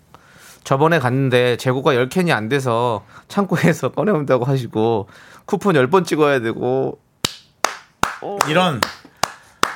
[0.67, 5.09] 저번에 갔는데 재고가 10캔이 안 돼서 창고에서 꺼내온다고 하시고
[5.45, 6.99] 쿠폰 10번 찍어야 되고
[8.49, 8.81] 이런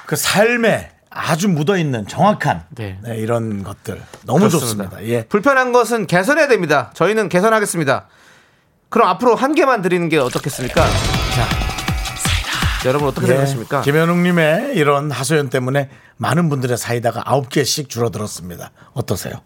[0.06, 2.98] 그 삶에 아주 묻어 있는 정확한 네.
[3.04, 4.90] 네, 이런 것들 너무 그렇습니다.
[4.90, 5.04] 좋습니다.
[5.04, 5.24] 예.
[5.26, 6.90] 불편한 것은 개선해야 됩니다.
[6.94, 8.08] 저희는 개선하겠습니다.
[8.88, 10.82] 그럼 앞으로 한 개만 드리는 게 어떻겠습니까?
[10.82, 13.28] 자, 여러분 어떻게 예.
[13.28, 13.82] 생각하십니까?
[13.82, 18.72] 김현웅님의 이런 하소연 때문에 많은 분들의 사이다가 아홉 개씩 줄어들었습니다.
[18.92, 19.40] 어떠세요?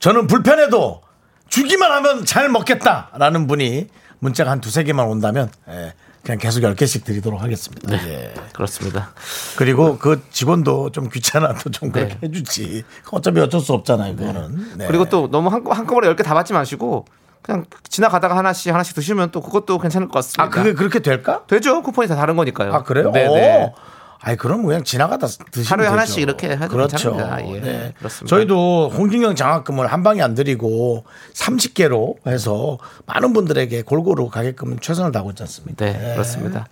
[0.00, 1.02] 저는 불편해도
[1.48, 7.04] 주기만 하면 잘 먹겠다라는 분이 문자가 한 두세 개만 온다면 예, 그냥 계속 열 개씩
[7.04, 7.92] 드리도록 하겠습니다.
[8.08, 8.34] 예.
[8.52, 9.12] 그렇습니다.
[9.56, 12.26] 그리고 그 직원도 좀 귀찮아도 좀 그렇게 네.
[12.26, 12.84] 해주지.
[13.10, 14.78] 어차피 어쩔 수 없잖아요, 그거는.
[14.78, 14.86] 네.
[14.86, 17.06] 그리고 또 너무 한, 한꺼번에 10개 다 받지 마시고
[17.42, 20.42] 그냥 지나가다가 하나씩 하나씩 드시면 또 그것도 괜찮을 것 같습니다.
[20.44, 21.44] 아, 그게 그렇게 될까?
[21.46, 21.82] 되죠.
[21.82, 22.72] 쿠폰이 다 다른 거니까요.
[22.74, 23.10] 아, 그래요?
[23.12, 23.64] 네네.
[23.64, 23.74] 오.
[24.22, 25.92] 아이, 그럼 그냥 지나가다 드시면 하루에 되죠.
[25.92, 27.16] 하나씩 이렇게 해도 그렇죠.
[27.46, 27.94] 예, 네.
[27.98, 28.36] 그렇습니다.
[28.36, 35.30] 저희도 홍진경 장학금을 한 방에 안 드리고 30개로 해서 많은 분들에게 골고루 가게끔 최선을 다하고
[35.30, 35.86] 있지 않습니까?
[35.86, 36.66] 네, 그렇습니다.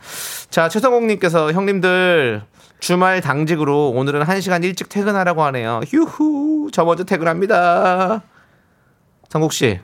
[0.50, 2.42] 자, 최성공님께서 형님들
[2.80, 5.80] 주말 당직으로 오늘은 한 시간 일찍 퇴근하라고 하네요.
[5.88, 8.22] 휴후, 저 먼저 퇴근합니다.
[9.30, 9.80] 성국 씨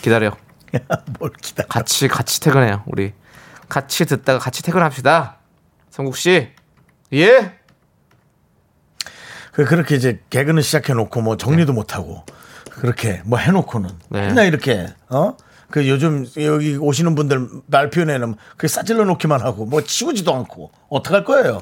[0.00, 0.32] 기다려.
[1.18, 1.64] 뭘 기다.
[1.68, 2.84] 같이 같이 퇴근해요.
[2.86, 3.12] 우리
[3.68, 5.39] 같이 듣다가 같이 퇴근합시다.
[6.00, 6.48] 성국 씨,
[7.12, 7.52] 예?
[9.52, 12.24] 그 그렇게 이제 개그는 시작해 놓고 뭐 정리도 못 하고
[12.70, 14.28] 그렇게 뭐 해놓고는 네.
[14.28, 15.36] 그냥 이렇게 어.
[15.70, 21.24] 그 요즘 여기 오시는 분들 말 표현에는 그 싸질러 놓기만 하고 뭐 치우지도 않고 어떡할
[21.24, 21.60] 거예요?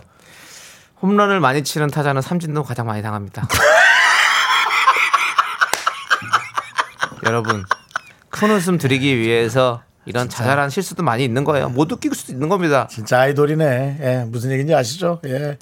[1.03, 3.49] 홈런을 많이 치는 타자는 삼진도 가장 많이 당합니다.
[7.27, 7.65] 여러분,
[8.29, 11.69] 큰 웃음 드리기 위해서 이런 자잘한 실수도 많이 있는 거예요.
[11.69, 12.89] 못 웃길 수도 있는 겁니다.
[12.91, 13.99] 진짜 아이돌이네.
[14.01, 15.21] 예, 무슨 얘기인지 아시죠?
[15.27, 15.59] 예.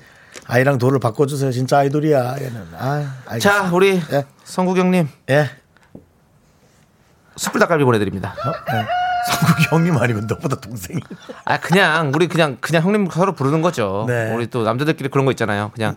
[0.47, 1.51] 아이랑 돌을 바꿔주세요.
[1.51, 2.37] 진짜 아이돌이야.
[2.41, 2.67] 얘는.
[2.79, 3.39] 아, 알겠습니다.
[3.41, 4.25] 자, 우리 예.
[4.45, 5.51] 성국영님 예.
[7.37, 8.35] 숯불 닭갈비 보내드립니다.
[9.27, 11.01] 성국이 형님 아니고 너보다 동생이.
[11.45, 14.05] 아, 그냥 우리 그냥 그냥 형님 서로 부르는 거죠.
[14.07, 14.33] 네.
[14.33, 15.73] 우리 또 남자들끼리 그런 거 있잖아요.
[15.75, 15.97] 그냥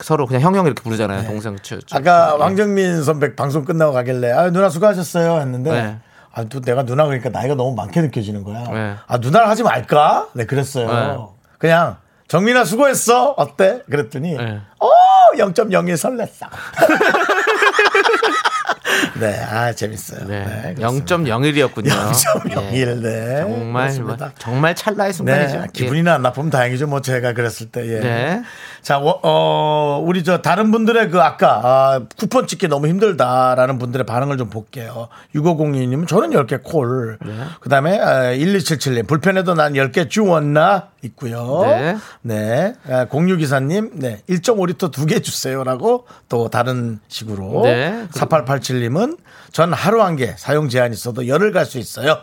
[0.00, 1.26] 서로 그냥 형형 이렇게 부르잖아요.
[1.28, 1.56] 동생.
[1.62, 1.98] 저, 저.
[1.98, 2.40] 아까 예.
[2.40, 5.98] 왕정민 선배 방송 끝나고 가길래 아 누나 수고하셨어요 했는데 네.
[6.32, 8.62] 아 또 내가 누나 그러니까 나이가 너무 많게 느껴지는 거야.
[8.70, 8.94] 네.
[9.06, 10.28] 아 누나를 하지 말까?
[10.34, 10.86] 네 그랬어요.
[10.86, 11.16] 네.
[11.58, 11.96] 그냥
[12.28, 13.82] 정민아 수고했어 어때?
[13.90, 14.60] 그랬더니 네.
[14.78, 14.88] 어
[15.36, 16.48] 0.01 설렜어.
[19.20, 20.26] 네, 아 재밌어요.
[20.26, 20.74] 네.
[20.76, 21.16] 그렇습니다.
[21.16, 21.90] 0.01이었군요.
[21.90, 23.36] 0.01, 네.
[23.40, 24.26] 정말 그렇습니다.
[24.26, 25.60] 뭐, 정말 찰나의 순간이죠.
[25.60, 26.86] 네, 기분이나 안 나쁘면 다행이죠.
[26.86, 27.86] 뭐 제가 그랬을 때.
[27.86, 28.00] 예.
[28.00, 28.42] 네.
[28.82, 34.06] 자, 어, 어, 우리 저 다른 분들의 그 아까 아, 쿠폰 찍기 너무 힘들다라는 분들의
[34.06, 35.08] 반응을 좀 볼게요.
[35.34, 37.18] 6502님, 저는 10개 콜.
[37.60, 37.98] 그 다음에
[38.38, 40.88] 1277님, 불편해도 난 10개 주웠나?
[41.02, 41.62] 있고요.
[41.64, 41.96] 네.
[42.22, 42.74] 네.
[42.86, 44.20] 0624님, 네.
[44.28, 47.62] 1.5리터 두개 주세요라고 또 다른 식으로.
[47.62, 48.06] 네.
[48.12, 49.18] 4887님은
[49.52, 52.18] 전 하루 한 개 사용 제한 있어도 열흘 갈 수 있어요.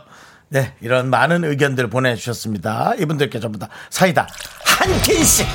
[0.49, 2.93] 네, 이런 많은 의견들 보내주셨습니다.
[2.99, 4.27] 이분들께 전부 다 사이다
[4.65, 5.45] 한 캔씩.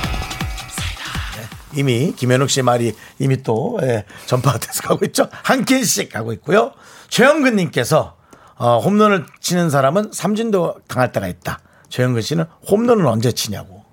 [1.72, 5.28] 네, 이미 김현욱 씨 말이 이미 또 예, 전파가 돼서 가고 있죠.
[5.30, 6.72] 한 캔씩 가고 있고요.
[7.08, 8.16] 최영근 님께서
[8.56, 11.60] 어, 홈런을 치는 사람은 삼진도 당할 때가 있다.
[11.88, 13.84] 최영근 씨는 홈런은 언제 치냐고.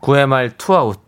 [0.00, 1.00] 9회 말 투아웃.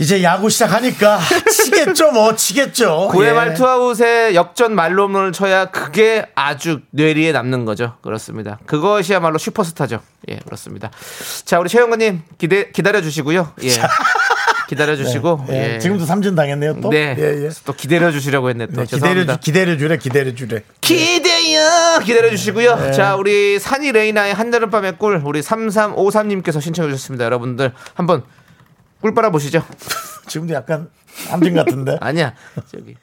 [0.00, 1.18] 이제 야구 시작하니까
[1.50, 3.08] 치겠죠, 뭐, 치겠죠.
[3.12, 3.32] 고해 예.
[3.32, 7.96] 말 투아웃에 역전 만루홈런을 쳐야 그게 아주 뇌리에 남는 거죠.
[8.02, 8.58] 그렇습니다.
[8.66, 10.00] 그것이야말로 슈퍼스타죠.
[10.28, 10.90] 예, 그렇습니다.
[11.44, 13.52] 자, 우리 최영관님 기대 기다려 주시고요.
[13.62, 13.70] 예.
[14.68, 15.78] 기다려 주시고 예, 예.
[15.78, 16.90] 지금도 삼진 당했네요, 또.
[16.90, 17.16] 네.
[17.18, 17.50] 예, 예.
[17.64, 18.66] 또 기다려 주시려고 했네.
[18.66, 18.86] 또 네.
[18.86, 20.62] 기다려, 기다려 주래, 기다려 주래.
[20.82, 22.76] 기대요 기다려 주시고요.
[22.76, 22.92] 네.
[22.92, 27.24] 자, 우리 산이 레이나의 한여름 밤의 꿀 우리 3353님께서 신청해 주셨습니다.
[27.24, 28.22] 여러분들 한번
[29.00, 29.64] 꿀 빨아 보시죠.
[30.28, 30.90] 지금도 약간
[31.26, 31.96] 삼진 같은데.
[32.02, 32.34] 아니야.
[32.70, 32.94] 저기.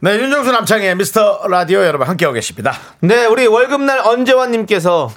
[0.00, 2.74] 네, 윤정수 남창의 미스터 라디오 여러분 함께하고 계십니다.
[3.00, 5.10] 네, 우리 월급날 언제와님께서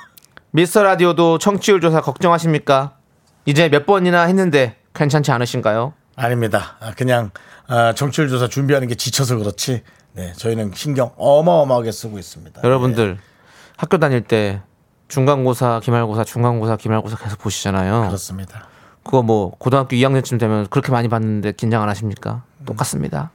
[0.52, 2.96] 미스터 라디오도 청취율 조사 걱정하십니까?
[3.46, 5.94] 이제 몇 번이나 했는데 괜찮지 않으신가요?
[6.16, 6.76] 아닙니다.
[6.80, 7.30] 아, 그냥
[7.66, 9.82] 아, 정치율 조사 준비하는 게 지쳐서 그렇지.
[10.12, 12.60] 네, 저희는 신경 어마어마하게 쓰고 있습니다.
[12.64, 13.18] 여러분들
[13.76, 14.60] 학교 다닐 때
[15.08, 18.00] 중간고사, 기말고사, 중간고사, 기말고사 계속 보시잖아요.
[18.02, 18.68] 네, 그렇습니다.
[19.08, 22.42] 그거 뭐 고등학교 2학년쯤 되면 그렇게 많이 봤는데 긴장 안 하십니까?
[22.66, 23.30] 똑같습니다.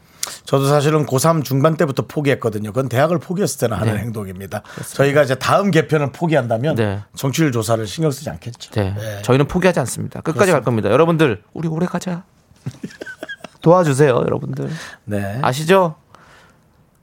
[0.45, 2.69] 저도 사실은 고3 중반 때부터 포기했거든요.
[2.71, 4.61] 그건 대학을 포기했을 때는 하는 행동입니다.
[4.93, 7.01] 저희가 이제 다음 개편을 포기한다면 네.
[7.15, 8.69] 정치율 조사를 신경 쓰지 않겠죠.
[8.79, 8.93] 네.
[9.23, 10.21] 저희는 포기하지 않습니다.
[10.21, 10.91] 끝까지 갈 겁니다.
[10.91, 12.23] 여러분들, 우리 오래 가자.
[13.61, 14.69] 도와주세요, 여러분들.
[15.05, 15.39] 네.
[15.41, 15.95] 아시죠?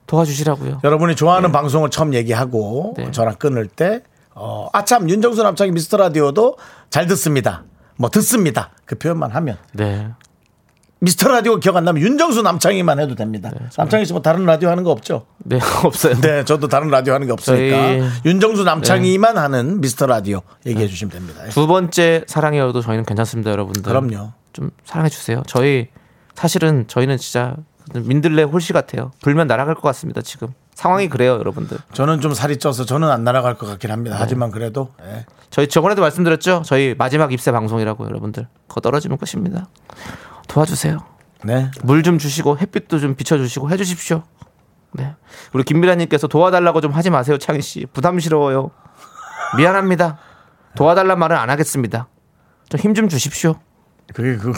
[0.07, 0.83] 도와주시라고요.
[0.85, 3.11] 여러분이 좋아하는 방송을 처음 얘기하고 네.
[3.11, 4.03] 저랑 끊을 때,
[4.33, 6.57] 어, 아참, 윤정수 남창희 미스터 라디오도
[6.89, 7.65] 잘 듣습니다.
[8.01, 8.71] 뭐 듣습니다.
[8.87, 9.59] 그 표현만 하면.
[9.75, 10.09] 네.
[11.03, 13.51] 미스터 라디오 기억 안 나면 윤정수 남창희만 해도 됩니다.
[13.77, 15.27] 남창희 씨 뭐 다른 라디오 하는 거 없죠?
[15.39, 16.19] 네, 없어요.
[16.21, 17.77] 네, 저도 다른 라디오 하는 게 없으니까.
[17.77, 21.43] 저희- 윤정수 남창희만 하는 미스터 라디오 얘기해 주시면 됩니다.
[21.51, 23.83] 두 번째 사랑해요도 저희는 괜찮습니다, 여러분들.
[23.83, 24.33] 그럼요.
[24.55, 25.43] 좀 사랑해 주세요.
[25.47, 25.89] 저희
[26.35, 27.55] 사실은 저희는 진짜
[27.95, 29.11] 민들레 홀씨 같아요.
[29.23, 30.49] 불면 날아갈 것 같습니다, 지금.
[30.81, 31.77] 상황이 그래요, 여러분들.
[31.93, 34.17] 저는 좀 살이 쪄서 저는 안 날아갈 것 같긴 합니다.
[34.17, 34.23] 네.
[34.23, 35.27] 하지만 그래도 예.
[35.51, 36.63] 저희 저번에도 말씀드렸죠?
[36.65, 38.49] 저희 마지막 입세 방송이라고 여러분들.
[38.67, 39.67] 그거 떨어지는 것입니다.
[40.49, 40.97] 도와주세요.
[41.45, 41.71] 네.
[41.83, 44.23] 물 좀 주시고 햇빛도 좀 비춰주시고 해주십시오.
[44.93, 45.15] 네.
[45.53, 47.85] 우리 김미라님께서 도와달라고 좀 하지 마세요, 창희 씨.
[47.93, 48.71] 부담스러워요.
[49.59, 50.17] 미안합니다.
[50.77, 52.09] 도와달란 말은 안 하겠습니다.
[52.71, 53.57] 좀 힘 좀 주십시오.
[54.15, 54.53] 그게 그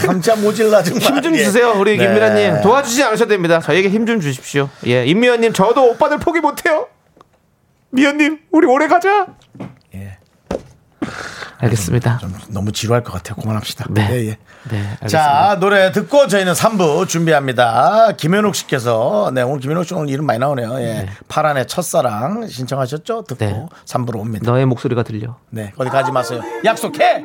[0.00, 1.02] 삼자 모질라 정말.
[1.02, 1.44] 힘좀 예.
[1.44, 2.04] 주세요, 우리 네.
[2.06, 2.60] 김미라님.
[2.62, 3.60] 도와주지 않으셔도 됩니다.
[3.60, 4.68] 저에게 힘 좀 주십시오.
[4.86, 6.86] 예, 임미연님, 저도 오빠들 포기 못해요.
[7.90, 9.26] 미연님, 우리 오래 가자.
[9.94, 10.18] 예.
[11.58, 12.18] 알겠습니다.
[12.18, 13.34] 좀 너무 지루할 것 같아요.
[13.36, 13.86] 그만합시다.
[13.90, 14.06] 네.
[14.10, 14.38] 예, 예.
[14.70, 15.08] 네, 알겠습니다.
[15.08, 18.12] 자, 노래 듣고 저희는 3부 준비합니다.
[18.16, 20.78] 김현욱 씨께서, 네, 오늘 김현욱 씨 오늘 이름 많이 나오네요.
[20.80, 21.08] 예.
[21.28, 23.24] 파란의 첫사랑 신청하셨죠?
[23.24, 23.66] 듣고 네.
[23.86, 24.50] 3부로 옵니다.
[24.50, 25.36] 너의 목소리가 들려.
[25.50, 26.42] 네, 어디 가지 마세요.
[26.64, 27.24] 약속해!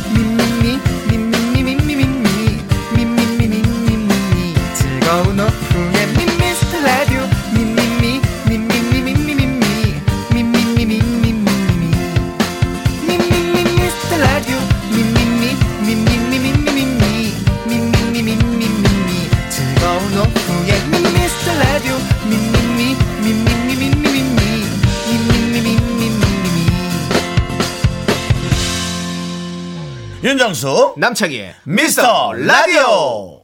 [30.31, 33.41] 윤정수, 남창희의 미스터 라디오!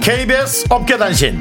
[0.00, 1.40] KBS 업계단신.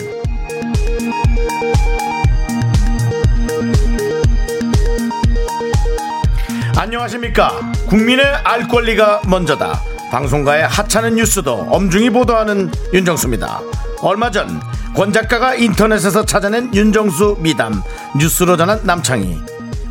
[6.75, 7.71] 안녕하십니까?
[7.89, 9.79] 국민의 알 권리가 먼저다.
[10.09, 13.61] 방송가의 하찮은 뉴스도 엄중히 보도하는 윤정수입니다.
[14.01, 14.59] 얼마 전
[14.95, 17.81] 권 작가가 인터넷에서 찾아낸 윤정수 미담
[18.17, 19.39] 뉴스로 전한 남창희.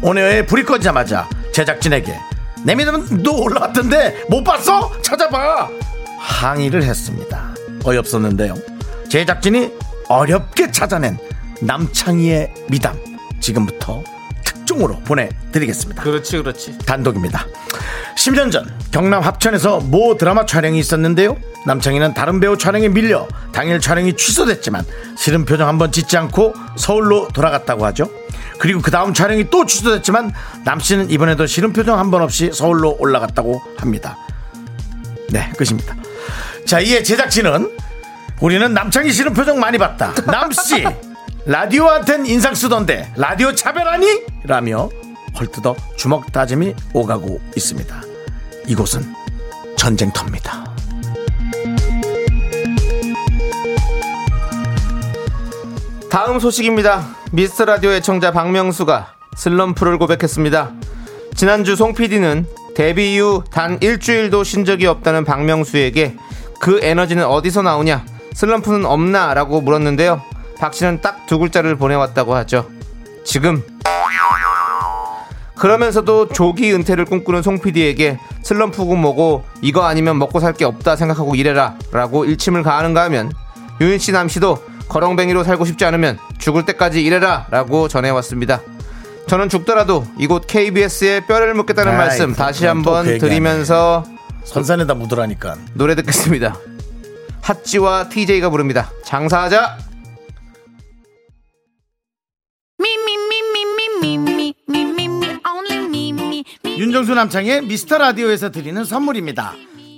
[0.00, 2.16] 오늘의 불이 꺼지자마자 제작진에게
[2.64, 4.90] 내 미담도 올라왔던데 못 봤어?
[5.02, 5.68] 찾아봐!
[6.18, 7.52] 항의를 했습니다.
[7.84, 8.54] 어이없었는데요.
[9.08, 9.72] 제작진이
[10.08, 11.18] 어렵게 찾아낸
[11.60, 12.96] 남창희의 미담.
[13.40, 14.04] 지금부터
[14.62, 16.78] 특종으로 보내드리겠습니다 그렇지, 그렇지.
[16.78, 17.46] 단독입니다.
[18.16, 21.36] 10년 전 경남 합천에서 모 드라마 촬영이 있었는데요.
[21.66, 24.84] 남창희는 다른 배우 촬영에 밀려 당일 촬영이 취소됐지만
[25.16, 28.10] 싫은 표정 한번 짓지 않고 서울로 돌아갔다고 하죠.
[28.58, 30.32] 그리고 그 다음 촬영이 또 취소됐지만
[30.64, 34.16] 남 씨는 이번에도 싫은 표정 한 번 없이 서울로 올라갔다고 합니다.
[35.30, 35.96] 네, 끝입니다.
[36.66, 37.70] 자, 이에 제작진은
[38.40, 40.12] 우리는 남창희 씨는 표정 많이 봤다.
[40.26, 40.84] 남씨
[41.44, 44.22] 라디오한텐 인상 쓰던데 라디오 차별하니?
[44.44, 44.88] 라며
[45.38, 48.02] 헐뜯어 주먹 다짐이 오가고 있습니다.
[48.68, 49.02] 이곳은
[49.76, 50.72] 전쟁터입니다.
[56.08, 57.16] 다음 소식입니다.
[57.32, 60.70] 미스터 라디오 애청자 박명수가 슬럼프를 고백했습니다.
[61.34, 66.16] 지난주 송 PD는 데뷔 이후 단 일주일도 쉰 적이 없다는 박명수에게
[66.60, 70.22] 그 에너지는 어디서 나오냐 슬럼프는 없나 라고 물었는데요
[70.62, 72.68] 박 씨는 딱 두 글자를 보내왔다고 하죠
[73.24, 73.64] 지금
[75.56, 81.34] 그러면서도 조기 은퇴를 꿈꾸는 송 PD에게 슬럼프고 뭐고 이거 아니면 먹고 살 게 없다 생각하고
[81.34, 83.32] 일해라 라고 일침을 가하는가 하면
[83.80, 88.60] 유인 씨 남씨도 거렁뱅이로 살고 싶지 않으면 죽을 때까지 일해라 라고 전해왔습니다.
[89.28, 94.04] 저는 죽더라도 이곳 KBS에 뼈를 묻겠다는 아이, 말씀 그- 다시 한번 얘기 드리면서
[94.44, 95.56] 선산에다 묻으라니까.
[95.74, 96.56] 노래 듣겠습니다.
[97.40, 98.90] 핫지와 TJ가 부릅니다.
[99.04, 99.91] 장사하자!
[106.78, 109.52] 윤정수 남창의 미스터 라디오에서 드리는 선물입니다.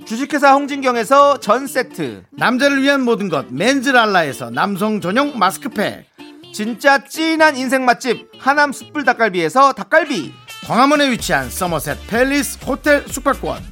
[0.06, 2.24] 주식회사 홍진경에서 전 세트.
[2.32, 6.04] 남자를 위한 모든 것 맨즈랄라에서 남성 전용 마스크팩.
[6.52, 10.32] 진짜 찐한 인생 맛집 하남 숯불 닭갈비에서 닭갈비.
[10.66, 13.62] 광화문에 위치한 서머셋 팰리스 호텔 숙박권.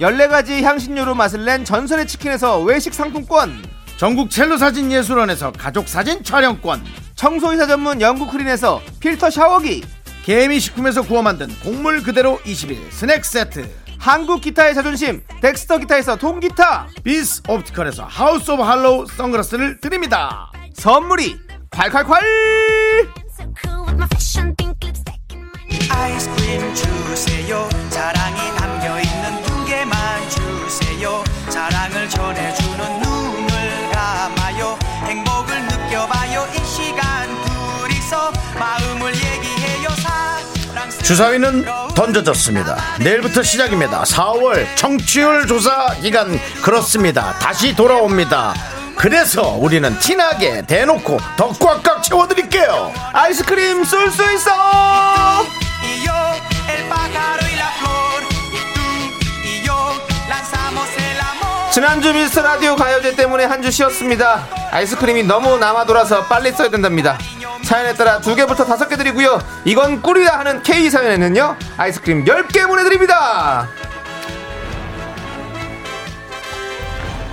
[0.00, 3.62] 14가지 향신료로 맛을 낸 전설의 치킨에서 외식 상품권.
[3.96, 6.82] 전국 첼로 사진 예술원에서 가족 사진 촬영권.
[7.14, 9.84] 청소이사 전문 영국 크린에서 필터 샤워기.
[10.22, 13.68] 개미 식품에서 구워 만든 곡물 그대로 21 스낵 세트.
[13.98, 16.88] 한국 기타의 자존심 덱스터 기타에서 통기타.
[17.04, 20.50] 비스 옵티컬에서 하우스 오브 할로우 선글라스를 드립니다.
[20.74, 21.38] 선물이
[21.70, 22.18] 콸콸콸!
[25.90, 32.61] 아이스크림 주세요 사랑이 담겨있는 두 개만 주세요 사랑을 전해주
[41.02, 42.76] 주사위는 던져졌습니다.
[43.00, 44.02] 내일부터 시작입니다.
[44.04, 47.34] 4월 청취율 조사 기간 그렇습니다.
[47.38, 48.54] 다시 돌아옵니다.
[48.96, 52.92] 그래서 우리는 티나게 대놓고 더 꽉꽉 채워드릴게요.
[53.12, 54.50] 아이스크림 쏠 수 있어!
[61.72, 64.44] 지난주 미스터 라디오 가요제 때문에 한 주 쉬었습니다.
[64.72, 67.16] 아이스크림이 너무 남아 돌아서 빨리 써야 된답니다.
[67.62, 69.40] 사연에 따라 두 개부터 다섯 개 드리고요.
[69.64, 71.56] 이건 꿀이다 하는 K 사연에는요.
[71.76, 73.68] 아이스크림 10개 보내드립니다.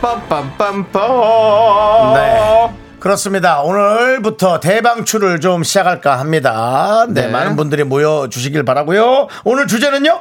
[0.01, 2.13] 빰빰빰빰.
[2.13, 2.69] 네.
[2.99, 3.61] 그렇습니다.
[3.61, 7.05] 오늘부터 대방출을 좀 시작할까 합니다.
[7.07, 7.27] 네, 네.
[7.29, 9.27] 많은 분들이 모여 주시길 바라고요.
[9.45, 10.19] 오늘 주제는요?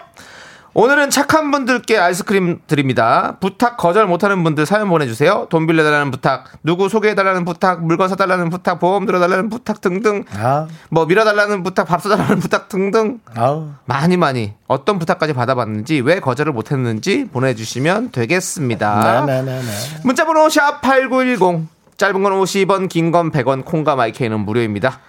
[0.78, 3.36] 오늘은 착한 분들께 아이스크림 드립니다.
[3.40, 5.48] 부탁 거절 못하는 분들 사연 보내주세요.
[5.50, 10.22] 돈 빌려달라는 부탁, 누구 소개해달라는 부탁, 물건 사달라는 부탁, 보험 들어달라는 부탁 등등.
[10.36, 13.18] 아, 뭐 밀어달라는 부탁, 밥 사달라는 부탁 등등.
[13.34, 13.70] 아우.
[13.86, 19.24] 많이 많이 어떤 부탁까지 받아봤는지 왜 거절을 못했는지 보내주시면 되겠습니다.
[19.26, 19.62] 네네네네.
[20.04, 25.00] 문자번호 샵 #8910 짧은 건 50원, 긴 건 100원, 콩과 my K는 무료입니다.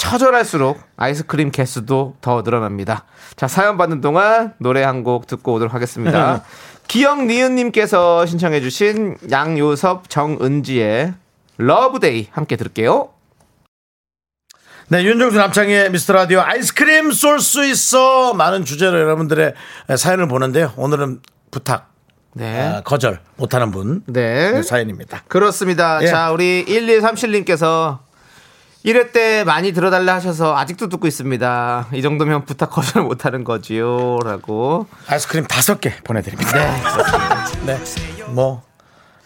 [0.00, 3.04] 처절할수록 아이스크림 개수도 더 늘어납니다.
[3.36, 6.42] 자 사연 받는 동안 노래 한 곡 듣고 오도록 하겠습니다.
[6.88, 11.12] 기영니은님께서 신청해주신 양요섭 정은지의
[11.58, 13.10] Love Day 함께 들을게요.
[14.88, 18.32] 네, 윤정수 남창희의 미스터 라디오 아이스크림 쏠 수 있어.
[18.34, 19.54] 많은 주제로 여러분들의
[19.96, 20.72] 사연을 보는데요.
[20.76, 21.92] 오늘은 부탁,
[22.34, 24.52] 네, 아, 거절 못하는 분 네.
[24.52, 25.24] 네, 사연입니다.
[25.28, 26.02] 그렇습니다.
[26.02, 26.06] 예.
[26.06, 27.98] 자, 우리 1137님께서
[28.84, 31.88] 1회 때 많이 들어달라 하셔서 아직도 듣고 있습니다.
[31.92, 34.18] 이 정도면 부탁 거절 못하는 거지요.
[34.24, 34.86] 라고.
[35.06, 36.52] 아이스크림 다섯 개 보내드립니다.
[37.66, 37.78] 네.
[38.28, 38.62] 뭐,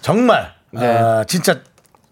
[0.01, 0.87] 정말, 네.
[0.87, 1.61] 아, 진짜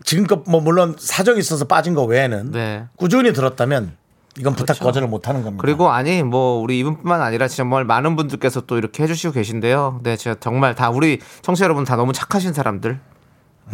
[0.05, 2.85] 지금껏 뭐 물론 사정이 있어서 빠진 거 외에는 네.
[2.97, 3.97] 꾸준히 들었다면
[4.39, 5.61] 이건 부탁 거절을 못 하는 겁니다.
[5.61, 10.01] 그리고 아니, 뭐, 우리 이분뿐만 아니라 정말 많은 분들께서 또 이렇게 해주시고 계신데요.
[10.05, 13.01] 네, 제가 정말 다 우리 청취자 여러분 다 너무 착하신 사람들.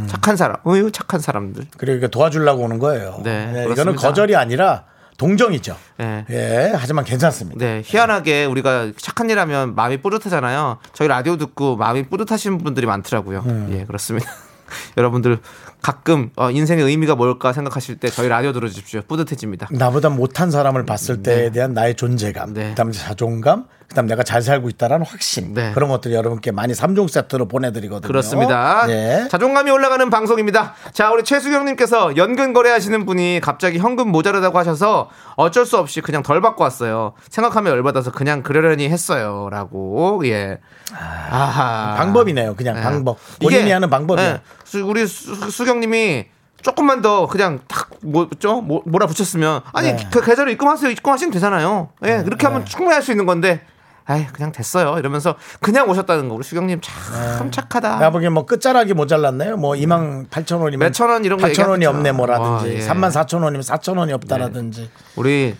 [0.07, 1.66] 착한 사람, 어유 착한 사람들.
[1.77, 3.20] 그리고 이게 도와주려고 오는 거예요.
[3.24, 4.03] 네, 이거는 그렇습니다.
[4.09, 4.85] 거절이 아니라
[5.16, 5.77] 동정이죠.
[5.98, 6.24] 네.
[6.31, 7.59] 예, 하지만 괜찮습니다.
[7.59, 10.79] 네, 희한하게 우리가 착한 일 하면 마음이 뿌듯하잖아요.
[10.92, 13.42] 저희 라디오 듣고 마음이 뿌듯하신 분들이 많더라고요.
[13.46, 13.68] 음.
[13.72, 14.31] 예, 그렇습니다.
[14.96, 15.38] 여러분들
[15.83, 19.03] 가끔 어, 인생의 의미가 뭘까 생각하실 때 저희 라디오 들어주십시오.
[19.09, 19.68] 뿌듯해집니다.
[19.72, 22.70] 나보다 못한 사람을 봤을 때에 대한 나의 존재감, 네.
[22.70, 25.72] 그다음에 자존감, 그다음 내가 잘 살고 있다라는 확신 네.
[25.72, 28.07] 그런 것들이 여러분께 많이 3종 세트로 보내드리거든요.
[28.07, 28.85] 그렇습니다.
[28.90, 29.27] 예.
[29.31, 30.74] 자존감이 올라가는 방송입니다.
[30.92, 36.42] 자, 우리 최수경님께서 연금 거래하시는 분이 갑자기 현금 모자라다고 하셔서 어쩔 수 없이 그냥 덜
[36.42, 37.14] 받고 왔어요.
[37.31, 40.58] 생각하면 열받아서 그냥 그러려니 했어요.라고 예.
[40.92, 41.94] 아하.
[41.96, 42.56] 방법이네요.
[42.56, 42.83] 그냥 네.
[42.83, 43.17] 방법.
[43.40, 44.33] 본인이 하는 방법이에요.
[44.35, 44.40] 네.
[44.65, 46.27] 수- 우리 수, 수경님이
[46.60, 50.08] 조금만 더 그냥 탁 뭐죠 뭐, 몰아붙였으면 아니 네.
[50.12, 51.88] 그 계좌로 입금하세요 입금하시면 되잖아요.
[52.04, 53.62] 예 그렇게 하면 충분히 할 수 있는 건데.
[54.11, 57.98] 아이 그냥 됐어요 이러면서 그냥 오셨다는 거 우리 수경님 참 착하다.
[57.98, 59.59] 내가 보기엔 뭐 끝자락이 모자랐나요?
[59.59, 61.85] 뭐 2만 8천 원이면 몇천 원 이런 거 8천 원이.
[61.85, 62.79] 없네 뭐라든지 와, 예.
[62.88, 65.54] 3만 4천 원이면 4천 원이 없다라든지 우리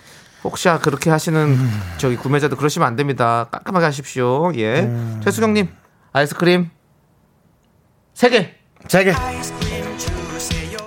[0.45, 1.59] 혹시 그렇게 하시는
[1.99, 3.49] 저기 구매자들 그러시면 안 됩니다.
[3.51, 4.51] 깔끔하게 하십시오.
[4.57, 4.91] 예.
[5.23, 5.69] 최수경님
[6.13, 6.71] 아이스크림
[8.15, 8.55] 세 개.
[8.89, 9.13] 세 개.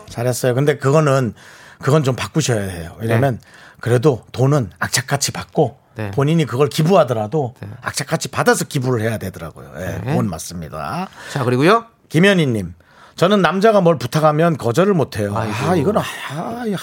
[0.09, 0.55] 잘했어요.
[0.55, 1.34] 근데 그거는
[1.80, 2.95] 그건 좀 바꾸셔야 해요.
[2.99, 3.39] 왜냐면
[3.80, 6.11] 그래도 돈은 악착같이 받고 네.
[6.11, 7.69] 본인이 그걸 기부하더라도 네.
[7.81, 9.71] 악착같이 받아서 기부를 해야 되더라고요.
[9.77, 10.01] 예, 네.
[10.05, 11.07] 그건 맞습니다.
[11.31, 11.85] 자 그리고요.
[12.09, 12.73] 김현희님,
[13.15, 15.35] 저는 남자가 뭘 부탁하면 거절을 못해요.
[15.35, 15.75] 아, 아이고.
[15.75, 16.77] 이거는 아, 야.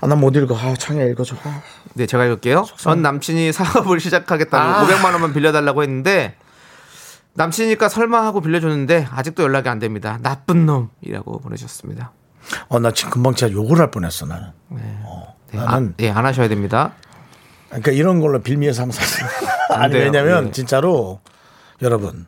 [0.00, 0.56] 아, 난못 읽어.
[0.56, 1.36] 아, 창에 읽어줘.
[1.44, 1.62] 아.
[1.94, 2.64] 네, 제가 읽을게요.
[2.76, 4.86] 전 남친이 사업을 시작하겠다고 아.
[4.86, 6.36] 500만 원만 빌려달라고 했는데
[7.34, 10.18] 남친이니까 설마 하고 빌려줬는데 아직도 연락이 안 됩니다.
[10.22, 12.12] 나쁜 놈이라고 보내셨습니다.
[12.68, 14.48] 어, 나 지금 금방 진짜 욕을 할 뻔했어, 나는.
[14.70, 16.92] 어, 네, 아, 나는 예, 안 하셔야 됩니다.
[17.72, 19.28] 그러니까 이런 걸로 빌미해서 한번 사세요.
[19.70, 20.04] 아니 돼요.
[20.04, 20.50] 왜냐면 예.
[20.52, 21.20] 진짜로
[21.80, 22.26] 여러분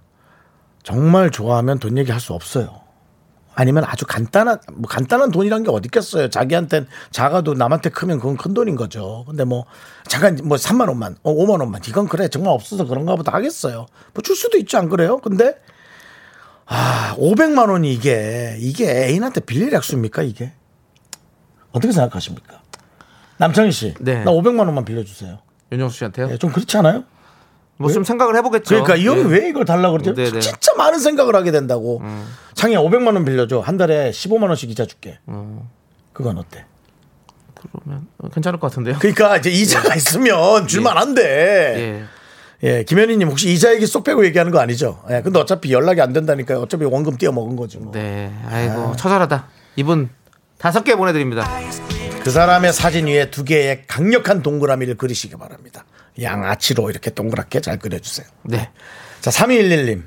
[0.83, 2.81] 정말 좋아하면 돈 얘기할 수 없어요.
[3.57, 6.29] 아니면 아주 간단한 뭐 간단한 돈이란 게 어디 있겠어요.
[6.29, 9.25] 자기한텐 작아도 남한테 크면 그건 큰 돈인 거죠.
[9.29, 9.65] 근데 뭐
[10.09, 13.87] 잠깐 뭐 3만 원만, 어 5만 원만 이건 그래 정말 없어서 그런가 보다 하겠어요.
[14.13, 15.19] 뭐 줄 수도 있지 안 그래요?
[15.19, 15.55] 근데
[16.67, 20.53] 아 500만 원이 이게 이게 애인한테 빌릴 약수입니까 이게?
[21.71, 22.61] 어떻게 생각하십니까?
[23.39, 24.23] 남창희 씨, 네.
[24.25, 25.39] 나 500만 원만 빌려주세요.
[25.73, 26.29] 윤정수 씨한테요?
[26.31, 27.05] 예, 좀 그렇지 않아요?
[27.77, 28.69] 뭐 좀 생각을 해보겠죠.
[28.69, 29.25] 그러니까 이 형이 예.
[29.25, 30.15] 왜 이걸 달라고 그러죠?
[30.15, 30.31] 네네.
[30.37, 30.41] 음.
[30.41, 32.01] 진짜 많은 생각을 하게 된다고.
[32.55, 33.59] 창희야 500만 원 빌려줘.
[33.61, 35.19] 한 달에 15만 원씩 이자 줄게.
[35.29, 35.61] 음.
[36.13, 36.65] 그건 어때?
[37.57, 38.97] 그러면 어, 괜찮을 것 같은데요.
[39.01, 42.05] 그러니까 이제 이자가 있으면 줄만한데.
[42.63, 42.69] 예.
[42.79, 45.03] 예, 김현희님 혹시 이자 얘기 쏙 빼고 얘기하는 거 아니죠?
[45.11, 47.91] 예, 근데 어차피 연락이 안 된다니까 어차피 원금 띄어 먹은 거지 뭐.
[47.93, 48.33] 네.
[48.49, 49.49] 아이고 처절하다.
[49.77, 50.09] 이분
[50.59, 51.45] 다섯 개 보내드립니다.
[52.25, 55.85] 그 사람의 사진 위에 두 개의 강력한 동그라미를 그리시기 바랍니다.
[56.21, 58.27] 양아치로 이렇게 동그랗게 잘 그려주세요.
[58.45, 58.71] 네.
[59.21, 60.05] 자, 3211님.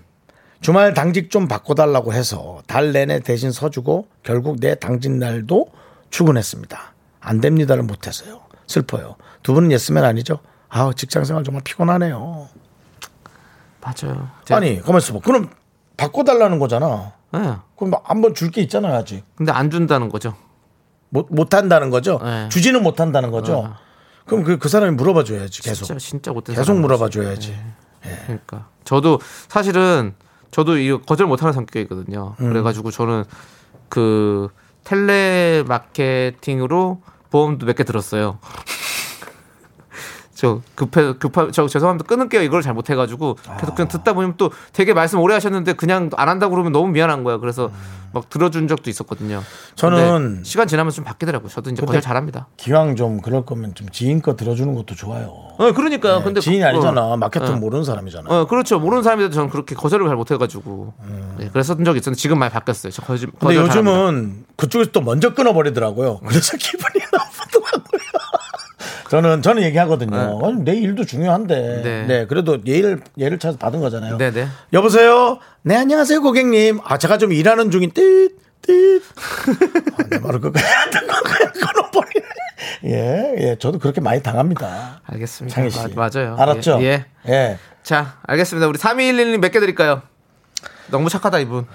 [0.60, 5.68] 주말 당직 좀 바꿔달라고 해서 달 내내 대신 서주고 결국 내 당직 날도
[6.10, 6.94] 출근했습니다.
[7.20, 8.42] 안 됩니다를 못해서요.
[8.66, 9.16] 슬퍼요.
[9.44, 10.40] 두 분은 예스맨 아니죠?
[10.70, 12.50] 아 직장 생활 정말 피곤하네요.
[13.82, 14.30] 맞아요.
[14.50, 15.20] 아니, 가만있어 봐.
[15.24, 15.50] 그럼
[15.98, 17.14] 바꿔달라는 거잖아.
[17.36, 17.40] 예.
[17.76, 19.24] 그럼 한번 줄 게 있잖아요, 아직.
[19.36, 20.36] 근데 안 준다는 거죠.
[21.10, 22.20] 못, 못한다는 거죠?
[22.24, 22.50] 네.
[22.50, 23.74] 주지는 못한다는 거죠?
[24.26, 25.86] 그럼 그, 그 사람이 물어봐 줘야지, 계속.
[25.86, 26.78] 진짜 진짜 못된 계속.
[26.80, 27.56] 물어봐 줘야지.
[28.26, 30.14] 그러니까 저도 사실은
[30.52, 32.36] 저도 이거 거절 못하는 성격이거든요.
[32.40, 32.50] 음.
[32.50, 33.24] 그래가지고 저는
[33.90, 34.50] 그
[34.84, 38.40] 텔레마케팅으로 보험도 몇 개 들었어요.
[40.38, 44.52] 저 급해 급하 저 죄송합니다 끊을게요 이걸 잘 못 해가지고 계속 그냥 듣다 보면 또
[44.72, 47.40] 되게 말씀 오래 하셨는데 그냥 안 한다고 그러면 너무 미안한 거예요.
[47.40, 47.72] 그래서
[48.14, 49.42] 막 들어준 적도 있었거든요.
[49.74, 51.50] 저는 시간 지나면 좀 바뀌더라고요.
[51.50, 52.48] 저도 이제 거절 잘합니다.
[52.58, 55.34] 기왕 좀 그럴 거면 좀 지인 거 들어주는 것도 좋아요.
[55.58, 56.22] 어 그러니까요.
[56.24, 57.02] 근데 지인이 그- 아니잖아.
[57.14, 57.18] 어.
[57.18, 57.56] 마케팅 어.
[57.56, 58.30] 모르는 사람이잖아.
[58.30, 58.80] 어, 그렇죠.
[58.80, 60.94] 모르는 사람인데도 저는 그렇게 거절을 잘 못해가지고.
[61.40, 62.92] 네, 그랬었던 적이 있었는데 지금 많이 바뀌었어요.
[62.92, 63.92] 저 거절, 근데 거절 잘합니다.
[64.02, 66.20] 요즘은 그쪽에서 또 먼저 끊어버리더라고요.
[66.20, 67.27] 그래서 기분이 나쁘더라고요.
[69.10, 70.40] 저는 저는 얘기하거든요.
[70.44, 71.82] 아니, 내 일도 중요한데.
[71.84, 72.06] 네.
[72.08, 72.26] 네.
[72.28, 74.18] 그래도 예를 예를 찾아서 받은 거잖아요.
[74.18, 74.48] 네 네.
[74.74, 75.40] 여보세요.
[75.64, 76.80] 네 안녕하세요 고객님.
[76.84, 78.30] 아 제가 좀 일하는 중인 띠
[78.62, 79.02] 띠.
[79.98, 82.26] 아, 내 말을 끝까지 안 듣고 그냥 끊어버리네.
[82.86, 85.02] 예, 예, 저도 그렇게 많이 당합니다.
[85.06, 85.56] 알겠습니다.
[85.56, 85.96] 창희 씨.
[85.96, 86.36] 마- 맞아요.
[86.38, 86.80] 알았죠?
[86.82, 87.06] 예.
[87.28, 87.32] 예.
[87.32, 87.58] 예.
[87.84, 88.68] 자, 알겠습니다.
[88.68, 90.02] 우리 3211님 몇 개 드릴까요?
[90.90, 91.66] 너무 착하다, 이분.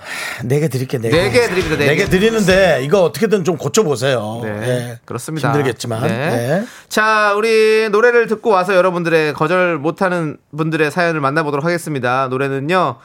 [0.44, 2.10] 네개 드릴게 네네개 드립니다, 네네개 개.
[2.10, 4.40] 드리는데 이거 어떻게든 좀 고쳐보세요.
[4.42, 4.48] 네.
[4.48, 4.98] 예.
[5.04, 5.48] 그렇습니다.
[5.52, 6.02] 힘들겠지만.
[6.02, 6.08] 네.
[6.30, 6.66] 네.
[6.88, 12.28] 자, 우리 노래를 듣고 와서 여러분들의 거절 못하는 분들의 사연을 만나보도록 하겠습니다.
[12.28, 12.96] 노래는요.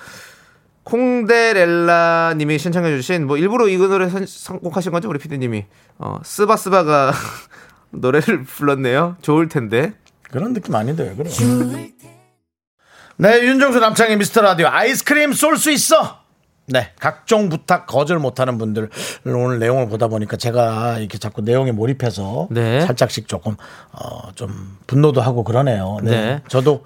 [0.83, 5.65] 콩데렐라 님이 신청해 주신 뭐 일부러 이 노래 선- 선곡하신 거죠 우리 피디님이
[5.97, 7.11] 어 스바스바가
[7.91, 9.91] 노래를 불렀네요 좋을 텐데
[10.31, 11.29] 그런 느낌 아닌데 왜 그래?
[13.17, 16.19] 네, 윤정수 남창의 미스터 라디오 아이스크림 쏠 수 있어.
[16.67, 18.89] 네, 각종 부탁 거절 못하는 분들
[19.25, 22.81] 오늘 내용을 보다 보니까 제가 이렇게 자꾸 내용에 몰입해서 네.
[22.81, 23.55] 살짝씩 조금
[23.93, 25.97] 어, 좀 분노도 하고 그러네요.
[26.03, 26.11] 네.
[26.11, 26.41] 네.
[26.49, 26.85] 저도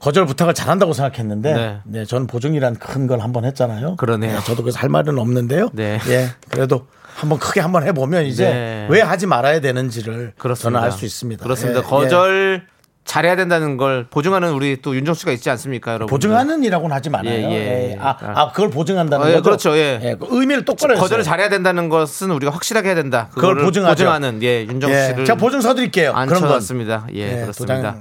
[0.00, 1.80] 거절 부탁을 잘한다고 생각했는데, 네.
[1.84, 3.96] 네, 저는 보증이란 큰 걸 한번 했잖아요.
[3.96, 4.40] 그러네요.
[4.40, 5.70] 저도 그래서 할 말은 없는데요.
[5.72, 5.98] 네.
[6.08, 8.86] 예, 그래도 한번 크게 한번 해보면 이제 네.
[8.90, 11.42] 왜 하지 말아야 되는지를 그렇습니다 저는 알 수 있습니다.
[11.42, 12.66] 그렇습니다 예, 거절
[13.04, 17.30] 잘해야 된다는 걸 보증하는 우리 또 윤정 씨가 있지 않습니까 여러분 보증하는 이라고는 하지 말아요.
[17.34, 17.90] 예, 예.
[17.92, 17.98] 예.
[18.00, 19.42] 아, 아, 그걸 보증한다는 어, 예, 거죠.
[19.42, 20.16] 그렇죠, 예.
[20.18, 21.30] 그 의미를 똑바로 거절을 했어요.
[21.30, 23.92] 잘해야 된다는 것은 우리가 확실하게 해야 된다 그걸 보증하죠.
[23.92, 25.08] 보증하는 예 윤정 예.
[25.08, 26.12] 씨를 제가 보증 서드릴게요.
[26.12, 26.34] 그런 건.
[26.36, 27.06] 앉혀놨습니다.
[27.14, 27.74] 예, 예, 그렇습니다.
[27.76, 28.00] 도장-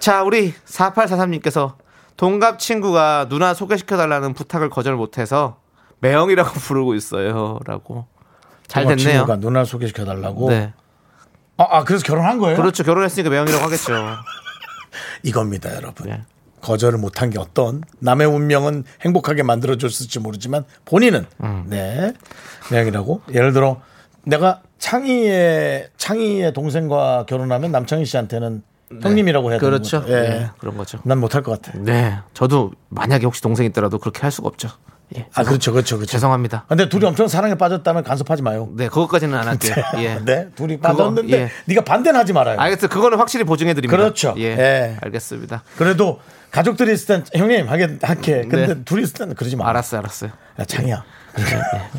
[0.00, 1.74] 자, 우리 4843님께서
[2.16, 5.58] 동갑 친구가 누나 소개시켜 달라는 부탁을 거절 못 해서
[6.00, 7.58] 매형이라고 부르고 있어요.
[7.66, 8.06] 라고.
[8.66, 8.96] 잘 됐네요.
[9.08, 10.50] 친구가 누나를 소개시켜 달라고.
[10.50, 10.72] 네.
[11.58, 12.56] 아, 아, 그래서 결혼한 거예요?
[12.56, 12.84] 그렇죠.
[12.84, 13.92] 결혼했으니까 매형이라고 하겠죠.
[15.22, 16.08] 이겁니다, 여러분.
[16.08, 16.22] 네.
[16.60, 21.64] 거절을 못한 게 어떤 남의 운명은 행복하게 만들어줬을지 모르지만 본인은 음.
[21.68, 22.12] 네
[22.72, 23.80] 명이라고 예를 들어
[24.24, 28.62] 내가 창희의 창희의 동생과 결혼하면 남창희 씨한테는
[29.00, 30.00] 형님이라고 해야 되는 그렇죠.
[30.00, 30.12] 거죠.
[30.12, 30.20] 예.
[30.20, 30.98] 네, 그런 거죠.
[31.04, 31.78] 난 못할 것 같아.
[31.78, 34.68] 네, 저도 만약에 혹시 동생 있더라도 그렇게 할 수가 없죠.
[35.16, 35.26] 예.
[35.34, 36.10] 아 그렇죠, 그렇죠, 그렇죠.
[36.10, 36.64] 죄송합니다.
[36.68, 38.68] 근데 둘이 엄청 사랑에 빠졌다면 간섭하지 마요.
[38.76, 39.74] 네, 그것까지는 안 할게요.
[39.98, 40.20] 예.
[40.24, 41.50] 네, 둘이 그거, 빠졌는데 예.
[41.66, 42.58] 네가 반대는 하지 말아요.
[42.58, 42.88] 알겠어요.
[42.88, 43.96] 그거는 확실히 보증해 드립니다.
[43.96, 44.34] 그렇죠.
[44.38, 44.44] 예.
[44.44, 44.96] 예.
[45.00, 45.62] 알겠습니다.
[45.76, 48.42] 그래도 가족들이 있을 땐 형님 하게 할게.
[48.48, 48.84] 근데 네.
[48.84, 49.68] 둘이 있을 때는 그러지 마.
[49.68, 50.30] 알았어요, 알았어요.
[50.58, 51.04] 야 창이야.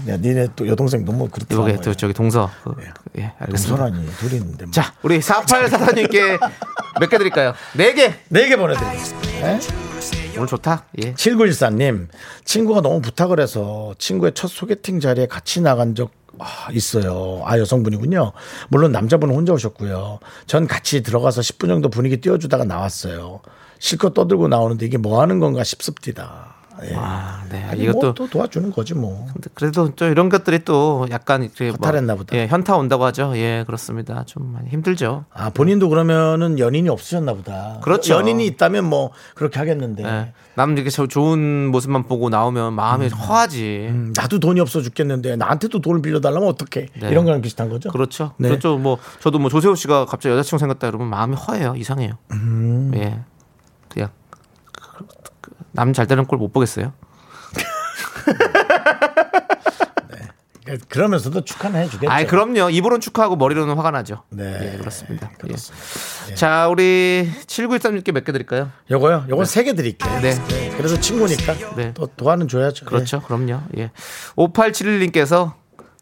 [0.08, 1.56] 야 니네 또 여동생 너무 그렇다.
[1.70, 2.50] 이게 또 저기 동서.
[2.64, 2.74] 그,
[3.18, 3.78] 예, 알겠습니다.
[3.86, 4.66] 동서라니 둘이 있는데.
[4.66, 4.72] 뭐.
[4.72, 6.40] 자, 우리 4844님께
[7.00, 7.54] 몇 개 드릴까요?
[7.76, 8.14] 네 개.
[8.30, 9.60] 네 개 보내드리겠습니다.
[10.38, 10.86] 오늘 좋다.
[11.04, 11.14] 예.
[11.16, 12.08] 7914님,
[12.46, 17.42] 친구가 너무 부탁을 해서 친구의 첫 소개팅 자리에 같이 나간 적 아, 있어요.
[17.46, 18.32] 아, 여성분이군요.
[18.70, 20.20] 물론 남자분은 혼자 오셨고요.
[20.48, 23.42] 전 같이 들어가서 10분 정도 분위기 띄워주다가 나왔어요.
[23.80, 26.49] 실컷 떠들고 나오는데 이게 뭐 하는 건가 싶습니다.
[26.84, 26.93] 예.
[26.95, 27.63] 아, 네.
[27.65, 29.25] 아니, 이것도 뭐 또 도와주는 거지 뭐.
[29.53, 32.36] 그래도 또 이런 것들이 또 약간 이렇게 허탈했나 보다.
[32.38, 33.34] 예, 현타 온다고 하죠.
[33.36, 34.23] 예, 그렇습니다.
[34.25, 35.25] 좀 많이 힘들죠.
[35.34, 37.80] 아, 본인도 그러면은 연인이 없으셨나 보다.
[37.84, 38.13] 그렇죠.
[38.15, 40.03] 연인이 있다면 뭐 그렇게 하겠는데.
[40.03, 40.34] 예.
[40.55, 43.88] 남 이렇게 저 좋은 모습만 보고 나오면 마음이 허하지.
[43.89, 46.88] 음, 나도 돈이 없어 죽겠는데 나한테도 돈을 빌려달라면 어떡해.
[46.99, 47.09] 네.
[47.09, 47.89] 이런 거랑 비슷한 거죠.
[47.91, 48.34] 그렇죠.
[48.38, 48.49] 네.
[48.49, 48.77] 그렇죠.
[48.77, 51.75] 뭐 저도 뭐 조세호 씨가 갑자기 여자친구 생겼다 이러면 마음이 허해요.
[51.77, 52.13] 이상해요.
[52.34, 52.91] 음.
[52.95, 53.19] 예.
[53.88, 54.09] 그냥
[55.80, 56.91] 남 잘 되는 꼴 못 보겠어요.
[60.88, 62.11] 그러면서도 축하는 해주겠죠.
[62.11, 62.69] 아, 그럼요.
[62.69, 64.23] 입으로는 축하하고 머리로는 화가 나죠.
[64.30, 64.73] 네.
[64.73, 65.32] 예, 그렇습니다.
[65.34, 65.38] 예.
[65.38, 66.36] 그렇습니다.
[66.36, 68.69] 자, 우리 7913님께 몇 개 드릴까요?
[68.91, 69.25] 요거요?
[69.30, 70.19] 요건 세개 드릴게요.
[70.21, 70.36] 네.
[70.77, 71.91] 그래서 친구니까 네.
[71.95, 72.86] 또 도와는 줘야죠.
[72.86, 73.19] 그렇죠.
[73.21, 73.61] 그럼요.
[73.77, 73.89] 예.
[74.36, 75.53] 5871님께서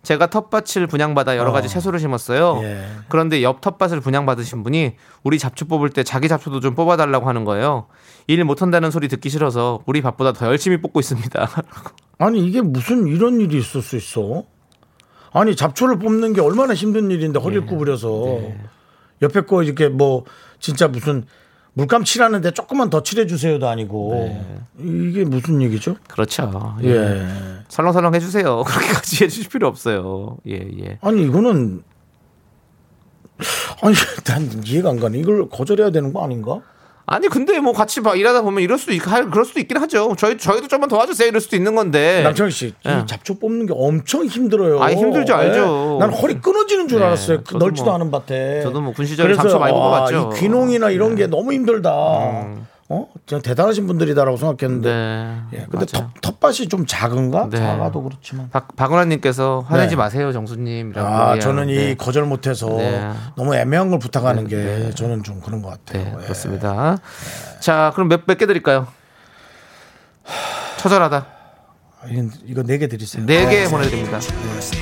[0.03, 2.59] 제가 텃밭을 분양받아 여러 가지 채소를 심었어요.
[2.63, 2.87] 예.
[3.07, 7.87] 그런데 옆 텃밭을 분양받으신 분이 우리 잡초 뽑을 때 자기 잡초도 좀 뽑아달라고 하는 거예요.
[8.27, 11.41] 일 못한다는 소리 듣기 싫어서 우리 밥보다 더 열심히 뽑고 있습니다.
[11.41, 11.61] 예.
[12.19, 14.43] 아니 이게 무슨 이런 일이 있을 수 있어?
[15.31, 17.67] 아니 잡초를 뽑는 게 얼마나 힘든 일인데 허리를 네.
[17.67, 18.41] 구부려서
[19.21, 20.25] 옆에 거 이렇게 뭐
[20.59, 21.25] 진짜 무슨
[21.73, 24.59] 물감 칠하는데 조금만 더 칠해주세요도 아니고 네.
[24.79, 25.95] 이게 무슨 얘기죠?
[26.07, 26.75] 그렇죠.
[26.83, 26.89] 예.
[26.89, 27.27] 예.
[27.69, 28.63] 설렁설렁 해주세요.
[28.65, 30.37] 그렇게까지 해주실 필요 없어요.
[30.47, 30.97] 예, 예.
[31.01, 31.83] 아니 이거는
[33.83, 35.19] 아니 난 이해가 안 가네.
[35.19, 36.61] 이걸 거절해야 되는 거 아닌가?
[37.09, 40.13] 아니 근데 뭐 같이 막 일하다 보면 이럴 수도 있, 할- 그럴 수도 있긴 하죠.
[40.17, 41.29] 저희 저희도 좀만 도와주세요.
[41.29, 42.21] 이럴 수도 있는 건데.
[42.23, 43.03] 남창희 씨, 이 예.
[43.07, 44.81] 잡초 뽑는 게 엄청 힘들어요.
[44.83, 45.95] 아이, 힘들죠, 알죠.
[45.95, 45.99] 예.
[45.99, 47.43] 난 허리 끊어지는 줄 네, 알았어요.
[47.47, 48.61] 그 넓지도 뭐- 않은 밭에.
[48.61, 50.29] 저도 뭐 군 시절에 잡초 많이 뽑아봤죠.
[50.31, 50.35] 네.
[50.35, 52.45] 이 귀농이나 이런 게 너무 힘들다.
[52.89, 54.89] 어, 진짜 대단하신 분들이다라고 생각했는데.
[54.89, 55.41] 네.
[55.59, 55.65] 예.
[55.69, 56.09] 근데 맞아요.
[56.21, 57.49] 텃, 밭이 좀 작은가?
[57.49, 57.57] 네.
[57.57, 58.49] 작아도 그렇지만.
[58.49, 59.95] 박, 박은하님께서 화내지 네.
[59.97, 61.05] 마세요, 정수님이라고.
[61.07, 61.95] 아, 예, 저는 이 네.
[61.95, 63.11] 거절 못해서 네.
[63.35, 64.91] 너무 애매한 걸 부탁하는 네, 게 네.
[64.95, 66.03] 저는 좀 그런 것 같아요.
[66.05, 66.23] 네, 예.
[66.23, 66.97] 그렇습니다.
[67.59, 68.87] 자, 그럼 몇, 몇 개 드릴까요?
[70.77, 71.25] 처절하다.
[72.09, 73.25] 이건- 이거 네 개 드리세요.
[73.25, 74.19] 네 개 보내드립니다.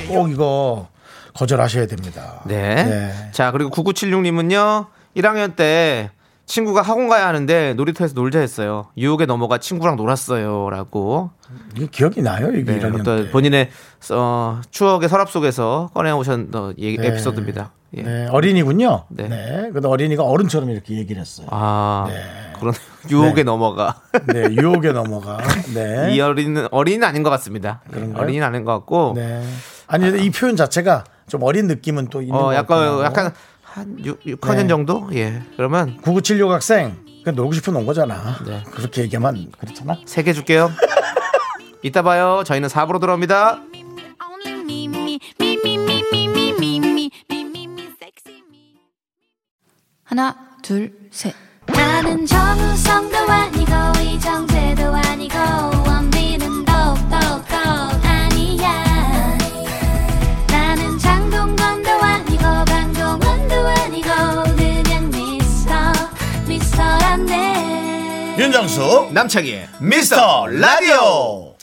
[0.08, 0.88] 꼭 이거
[1.34, 2.40] 거절하셔야 됩니다.
[2.46, 2.84] 네.
[2.84, 3.30] 네.
[3.32, 4.86] 자, 그리고 9976님은요,
[5.16, 6.10] 1학년 때
[6.46, 8.86] 친구가 학원 가야 하는데 놀이터에서 놀자 했어요.
[8.96, 10.70] 유혹에 넘어가 친구랑 놀았어요.
[10.70, 11.30] 라고.
[11.76, 13.68] 이게 기억이 나요, 이게 네, 이런 어떤 본인의
[14.12, 17.08] 어, 추억의 서랍 속에서 꺼내 오신 어, 얘기- 네.
[17.08, 17.72] 에피소드입니다.
[17.96, 18.02] 예.
[18.02, 19.04] 네, 어린이군요.
[19.08, 19.28] 네.
[19.28, 19.70] 네.
[19.72, 21.48] 근데 어린이가 어른처럼 이렇게 얘기를 했어요.
[21.50, 22.06] 아,
[22.60, 22.74] 그런
[23.10, 23.42] 유혹에 네.
[23.42, 23.96] 넘어가.
[24.32, 25.38] 네, 유혹에 넘어가.
[25.74, 26.10] 네.
[26.14, 27.80] 이 어린이는 어린이는 아닌 것 같습니다.
[27.90, 28.22] 예, 그런가요?
[28.22, 29.12] 어린이는 아닌 것 같고.
[29.16, 29.42] 네.
[29.88, 33.02] 아니, 근데 이 표현 자체가 좀 어린 느낌은 또 있는 어, 것 약간 같아요.
[33.04, 33.32] 약간
[33.76, 34.66] 한 6, 6학년 네.
[34.68, 35.08] 정도?
[35.12, 35.42] 예.
[35.56, 38.38] 그러면 9976 학생 그 놀고 싶은 온 거잖아.
[38.46, 38.62] 네.
[38.70, 39.98] 그렇게 얘기하면 그렇잖아.
[40.06, 40.70] 세 개 줄게요.
[41.82, 42.42] 이따 봐요.
[42.46, 43.60] 저희는 4부로 돌아옵니다.
[50.04, 51.34] 하나, 둘, 셋.
[51.66, 55.36] 나는 정우성도 아니고 이정재도 아니고
[55.86, 56.72] 원빈은 더
[68.38, 71.54] 윤정수, 남창희의 미스터 라디오.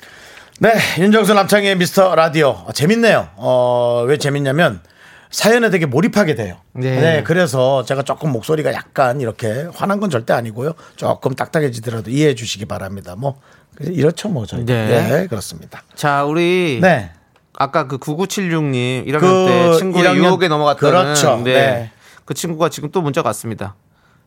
[0.60, 2.49] 네, 윤정수 남창의 미스터 라디오.
[2.49, 3.30] 어, 재밌네요.
[3.36, 4.82] 어, 왜 재밌냐면
[5.30, 6.58] 사연에 되게 몰입하게 돼요.
[6.74, 6.99] 네.
[6.99, 7.24] 네.
[7.24, 10.74] 그래서 제가 조금 목소리가 약간 이렇게 화난 건 절대 아니고요.
[10.95, 13.16] 조금 딱딱해지더라도 이해해 주시기 바랍니다.
[13.16, 13.39] 뭐
[13.80, 14.66] 이렇죠, 뭐 저희.
[14.66, 14.88] 네.
[14.88, 15.84] 네, 그렇습니다.
[15.95, 17.12] 자, 우리 네.
[17.56, 21.38] 아까 그 9976님 1학년 그 때 친구의 1학년 유혹에 넘어갔다는 그렇죠.
[21.43, 21.54] 네.
[21.54, 21.91] 네.
[22.26, 23.76] 그 친구가 지금 또 문자가 왔습니다.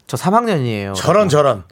[0.07, 0.95] 저 3학년이에요.
[0.95, 1.65] 저런 저런.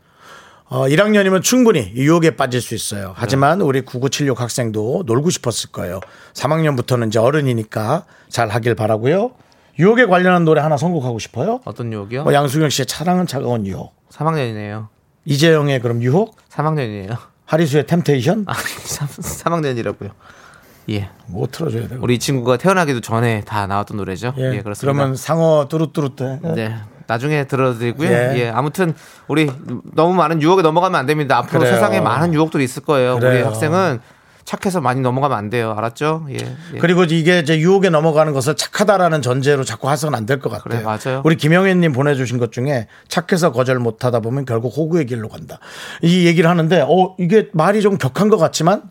[0.67, 3.13] 어, 1학년이면 충분히 유혹에 빠질 수 있어요.
[3.17, 6.01] 하지만 우리 9976 학생도 놀고 싶었을 거예요.
[6.33, 9.33] 3학년부터는 이제 어른이니까 잘 하길 바라고요.
[9.79, 11.61] 유혹에 관련한 노래 하나 선곡하고 싶어요.
[11.65, 12.25] 어떤 유혹이요?
[12.25, 13.95] 뭐 양수경 씨의 차랑은 차가운 유혹.
[14.11, 14.89] 3학년이네요.
[15.27, 16.37] 이재영의 그럼 유혹.
[16.49, 17.17] 3학년이에요.
[17.45, 18.45] 하리수의 템테이션.
[18.49, 20.11] 아, 3, 3학년이라고요.
[20.91, 21.09] 예.
[21.27, 21.99] 뭐 틀어줘야 돼요?
[22.03, 24.35] 우리 이 친구가 태어나기도 전에 다 나왔던 노래죠.
[24.39, 24.81] 예, 예, 그렇습니다.
[24.81, 26.41] 그러면 상어 뚜루뚜루 때.
[26.43, 26.77] 네.
[27.07, 28.09] 나중에 들어드리고요.
[28.09, 28.33] 예.
[28.37, 28.49] 예.
[28.51, 28.95] 아무튼
[29.29, 29.51] 우리
[29.95, 31.39] 너무 많은 유혹에 넘어가면 안 됩니다.
[31.39, 31.75] 앞으로 그래요.
[31.75, 33.13] 세상에 많은 유혹들이 있을 거예요.
[33.15, 33.47] 우리 그래요.
[33.47, 34.01] 학생은
[34.45, 35.73] 착해서 많이 넘어가면 안 돼요.
[35.77, 36.27] 알았죠?
[36.29, 36.35] 예.
[36.75, 36.79] 예.
[36.79, 40.63] 그리고 이게 이제 유혹에 넘어가는 것을 착하다라는 전제로 자꾸 해서는 안 될 것 같아요.
[40.65, 41.23] 그래, 맞아요.
[41.25, 45.61] 우리 김영애님 보내주신 것 중에 착해서 거절 못하다 보면 결국 호구의 길로 간다.
[46.03, 48.83] 이 얘기를 하는데, 어 이게 말이 좀 격한 것 같지만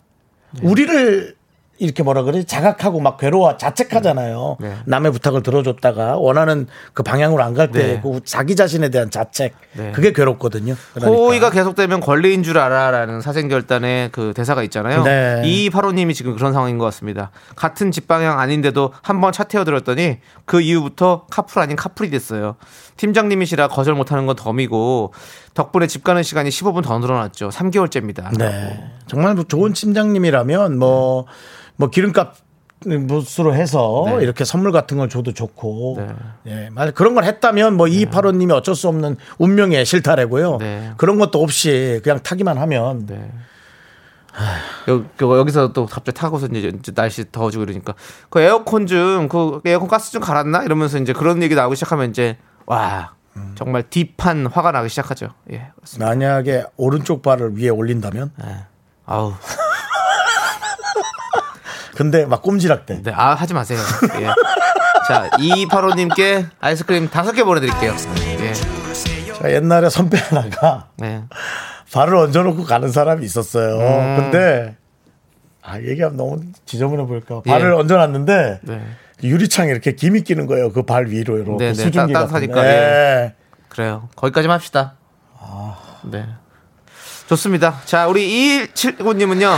[0.59, 0.67] 네.
[0.67, 1.35] 우리를
[1.79, 4.57] 이렇게 뭐라 그래 자각하고 막 괴로워 자책하잖아요.
[4.59, 4.75] 네.
[4.85, 7.99] 남의 부탁을 들어줬다가 원하는 그 방향으로 안 갈때 네.
[8.01, 9.91] 그 자기 자신에 대한 자책 네.
[9.91, 10.75] 그게 괴롭거든요.
[10.93, 11.17] 그러니까.
[11.19, 15.03] 호의가 계속되면 권리인 줄 알아라는 사생결단의 그 대사가 있잖아요.
[15.03, 15.41] 네.
[15.45, 17.31] 이 파로님이 지금 그런 상황인 것 같습니다.
[17.55, 22.55] 같은 집 방향 아닌데도 한 번 차 태워들었더니 그 이후부터 카풀 아닌 카풀이 됐어요.
[22.97, 25.11] 팀장님이시라 거절 못하는 건 덤이고
[25.55, 27.49] 덕분에 집 가는 시간이 15분 더 늘어났죠.
[27.49, 28.37] 3개월째입니다.
[28.37, 28.83] 네.
[29.07, 31.25] 정말 뭐 좋은 팀장님이라면 뭐,
[31.75, 32.35] 뭐 기름값
[32.85, 34.23] 무스로 해서 네.
[34.23, 36.07] 이렇게 선물 같은 걸 줘도 좋고 네.
[36.47, 40.57] 예, 만약 그런 걸 했다면 뭐 이파로님이 어쩔 수 없는 운명의 실타래고요.
[40.57, 40.91] 네.
[40.97, 43.31] 그런 것도 없이 그냥 타기만 하면 네.
[44.89, 47.93] 여, 그 여기서 또 갑자기 타고서 이제 날씨 더워지고 이러니까
[48.29, 52.37] 그 에어컨 좀 그 에어컨 가스 좀 갈았나 이러면서 이제 그런 얘기 나오기 시작하면 이제
[52.65, 53.13] 와
[53.55, 55.29] 정말 딥한 화가 나기 시작하죠.
[55.51, 55.69] 예.
[55.75, 56.05] 그렇습니다.
[56.07, 58.65] 만약에 오른쪽 발을 위에 올린다면 예.
[59.05, 59.33] 아우
[61.95, 63.01] 근데 막 꼼지락 대.
[63.01, 63.79] 네, 아 하지 마세요.
[64.19, 64.27] 예.
[65.07, 67.95] 자 이파로님께 아이스크림 다섯 개 보내드릴게요.
[68.39, 68.53] 예.
[68.53, 71.23] 자, 옛날에 선배 하나가 네.
[71.91, 73.77] 발을 얹어놓고 가는 사람이 있었어요.
[73.77, 74.15] 음.
[74.17, 74.75] 근데
[75.61, 77.41] 아 얘기하면 너무 지저분해 보일까.
[77.45, 77.49] 예.
[77.49, 78.81] 발을 얹어놨는데 네.
[79.23, 80.71] 유리창에 이렇게 김이 끼는 거예요.
[80.71, 81.73] 그 발 위로 이렇게 네, 네.
[81.73, 82.59] 수증기 따- 같은 거.
[82.65, 83.33] 예.
[83.69, 84.09] 그래요.
[84.15, 84.95] 거기까지만 합시다.
[86.03, 86.25] 네.
[87.27, 87.79] 좋습니다.
[87.85, 89.49] 자, 우리 2179님은요.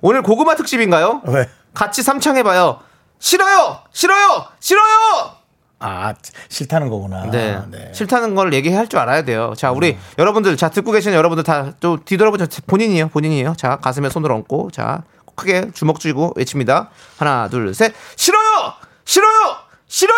[0.00, 1.20] 오늘 고구마 특집인가요?
[1.26, 1.46] 왜?
[1.74, 2.80] 같이 삼창해봐요.
[3.18, 3.80] 싫어요!
[3.92, 4.46] 싫어요!
[4.60, 5.36] 싫어요!
[5.78, 6.14] 아
[6.48, 7.24] 싫다는 거구나.
[7.30, 7.60] 네.
[7.70, 7.92] 네.
[7.92, 9.52] 싫다는 걸 얘기할 줄 알아야 돼요.
[9.56, 12.46] 자, 우리 여러분들, 자, 듣고 계시는 여러분들 다 또 뒤돌아보죠.
[12.66, 13.54] 본인이요, 본인이요.
[13.56, 15.02] 자, 가슴에 손을 얹고, 자,
[15.34, 16.90] 크게 주먹 쥐고 외칩니다.
[17.18, 17.92] 하나, 둘, 셋.
[18.16, 18.74] 싫어요!
[19.04, 19.56] 싫어요!
[19.88, 20.14] 싫어요!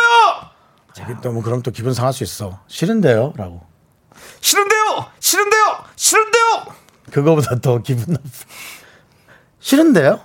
[0.92, 2.59] 자기 또뭐 그럼 또 기분 상할 수 있어.
[2.68, 3.62] 싫은데요 라고.
[4.40, 5.07] 싫은데요!
[5.18, 5.78] 싫은데요!
[5.96, 6.64] 싫은데요!
[7.11, 8.28] 그거보다 더 기분 나쁘.
[9.61, 10.20] 싫은데요?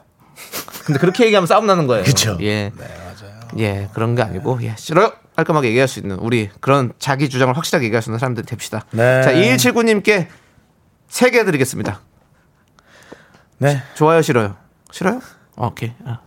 [0.86, 2.04] 근데 그렇게 얘기하면 싸움 나는 거예요.
[2.04, 2.38] 그쵸.
[2.42, 2.72] 예.
[2.72, 3.40] 네, 맞아요.
[3.58, 5.12] 예, 그런 게 아니고, 예, 싫어요!
[5.36, 8.86] 깔끔하게 얘기할 수 있는 우리 그런 자기 주장을 확실하게 얘기할 수 있는 사람들 됩시다.
[8.92, 9.22] 네.
[9.24, 10.28] 자, 2179님께
[11.08, 12.02] 세 개 드리겠습니다.
[13.60, 13.82] 네.
[13.96, 14.56] 좋아요, 싫어요?
[14.92, 15.22] 싫어요?
[15.56, 15.94] 어, 오케이.
[16.06, 16.20] 아,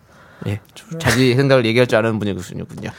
[0.46, 0.60] 예.
[0.98, 2.90] 자기 생각을 얘기할 줄 아는 분이군요.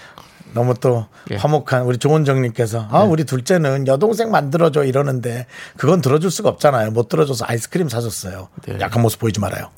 [0.54, 1.36] 너무 또 예.
[1.36, 5.48] 화목한 우리 조은정님께서 아 우리 둘째는 여동생 만들어줘 이러는데
[5.78, 6.92] 그건 들어줄 수가 없잖아요.
[6.92, 8.50] 못 들어줘서 아이스크림 사줬어요.
[8.68, 8.78] 네.
[8.80, 9.72] 약한 모습 보이지 말아요.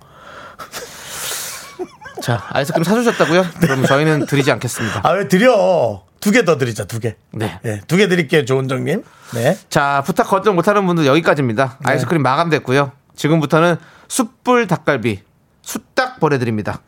[2.26, 3.45] 자, 아이스크림 사주셨다고요?
[3.59, 5.01] 그럼 저희는 드리지 않겠습니다.
[5.03, 6.01] 아 왜 드려?
[6.19, 7.15] 두 개 더 드리자 두 개.
[7.32, 7.59] 네.
[7.61, 9.03] 네, 두 개 드릴게요 조은정님.
[9.36, 9.55] 네.
[9.69, 11.78] 자, 부탁 거절 못하는 분들 여기까지입니다.
[11.84, 12.91] 아이스크림 마감됐고요.
[13.15, 13.76] 지금부터는
[14.07, 15.21] 숯불 닭갈비
[15.61, 16.82] 숯딱 보내드립니다.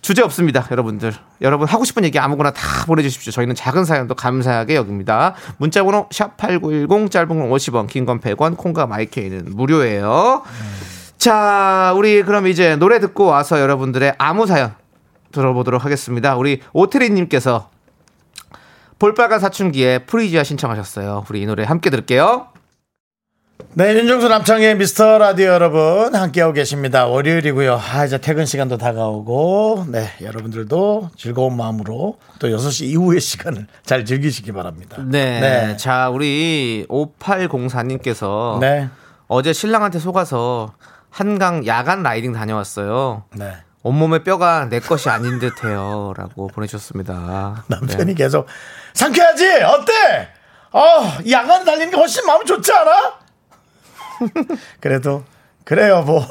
[0.00, 1.12] 주제 없습니다, 여러분들.
[1.40, 3.32] 여러분 하고 싶은 얘기 아무거나 다 보내주십시오.
[3.32, 5.34] 저희는 작은 사연도 감사하게 여깁니다.
[5.56, 10.44] 문자번호 샵 #8910 짧은 건 50원, 긴 건 100원, 콩과 마이케이는 무료예요.
[11.28, 14.72] 자, 우리 그럼 이제 노래 듣고 와서 여러분들의 아무 사연
[15.30, 16.36] 들어보도록 하겠습니다.
[16.36, 17.68] 우리 오트리님께서
[18.98, 21.26] 볼빨간 사춘기에 프리지아 신청하셨어요.
[21.28, 22.46] 우리 이 노래 함께 들을게요.
[23.74, 27.04] 네, 윤정수 남창의 미스터 라디오 여러분 함께하고 계십니다.
[27.04, 27.78] 월요일이고요.
[27.78, 34.52] 아, 이제 퇴근 시간도 다가오고, 네, 여러분들도 즐거운 마음으로 또 6시 이후의 시간을 잘 즐기시기
[34.52, 34.96] 바랍니다.
[35.04, 35.40] 네.
[35.40, 35.76] 네.
[35.76, 38.88] 자, 우리 5804님께서 네.
[39.26, 40.72] 어제 신랑한테 속아서
[41.10, 43.24] 한강 야간 라이딩 다녀왔어요.
[43.34, 43.52] 네.
[43.82, 46.12] 온몸의 뼈가 내 것이 아닌 듯해요.
[46.16, 47.64] 라고 보내주셨습니다.
[47.68, 48.14] 남편이 네.
[48.14, 48.46] 계속
[48.94, 49.62] 상쾌하지?
[49.62, 50.28] 어때?
[50.72, 53.18] 어, 야간 달리는 게 훨씬 마음 좋지 않아?
[54.80, 55.24] 그래도
[55.64, 56.28] 그래 여보라고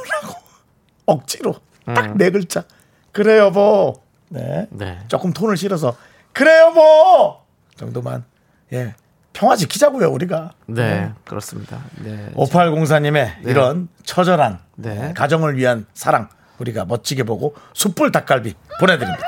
[1.06, 1.56] 억지로
[1.86, 2.64] 딱네 글자
[3.12, 4.68] 그래 여보 네.
[4.72, 5.00] 네.
[5.08, 5.96] 조금 톤을 실어서
[6.34, 7.38] 그래 여보
[7.78, 8.26] 정도만
[8.74, 8.94] 예
[9.34, 11.80] 평화 지키자고요 우리가 네, 그렇습니다.
[12.04, 12.30] 네.
[12.36, 15.14] 5804님의 이런 처절한 네.
[15.16, 19.24] 가정을 위한 사랑 우리가 멋지게 보고 숯불 닭갈비 보내드립니다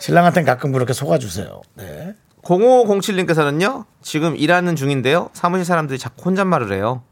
[0.00, 2.14] 신랑한테는 가끔 그렇게 속아주세요 네.
[2.42, 5.30] 0507님께서는요, 지금 일하는 중인데요.
[5.32, 7.02] 사무실 사람들이 자꾸 혼잣말을 해요.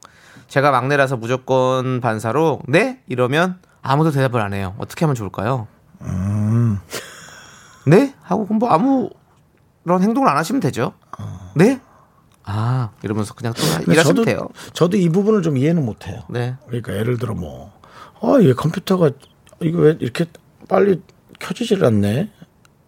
[0.46, 3.00] 제가 막내라서 무조건 반사로, 네?
[3.08, 4.76] 이러면 아무도 대답을 안 해요.
[4.78, 5.66] 어떻게 하면 좋을까요?
[7.86, 8.14] 네?
[8.22, 10.92] 하고 그럼 뭐 아무런 행동을 안 하시면 되죠.
[11.56, 11.80] 네?
[12.44, 14.48] 아, 이러면서 그냥 또 일하시면 저도, 돼요.
[14.72, 16.56] 저도 이 부분을 좀 이해는 못해요 네.
[16.66, 17.72] 그러니까 예를 들어 뭐,
[18.20, 19.10] 아, 얘 컴퓨터가
[19.60, 20.26] 이거 왜 이렇게
[20.68, 21.00] 빨리
[21.38, 22.30] 켜지질 않네?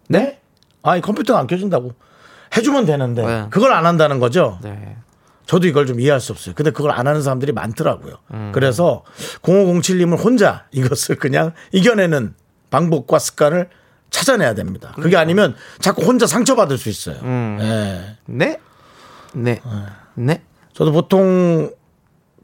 [0.09, 0.39] 네?
[0.83, 1.93] 아니 컴퓨터가 안 켜진다고
[2.55, 3.47] 해주면 되는데 네.
[3.49, 4.59] 그걸 안 한다는 거죠.
[4.61, 4.97] 네.
[5.45, 6.53] 저도 이걸 좀 이해할 수 없어요.
[6.55, 8.15] 근데 그걸 안 하는 사람들이 많더라고요.
[8.33, 8.51] 음.
[8.53, 9.03] 그래서
[9.41, 12.35] 0507님은 혼자 이것을 그냥 이겨내는
[12.69, 13.69] 방법과 습관을
[14.09, 14.89] 찾아내야 됩니다.
[14.89, 15.21] 그게 그러니까.
[15.21, 17.17] 아니면 자꾸 혼자 상처받을 수 있어요.
[17.23, 17.57] 음.
[17.61, 18.17] 예.
[18.25, 18.59] 네?
[19.33, 19.61] 네.
[20.15, 20.41] 네.
[20.73, 21.71] 저도 보통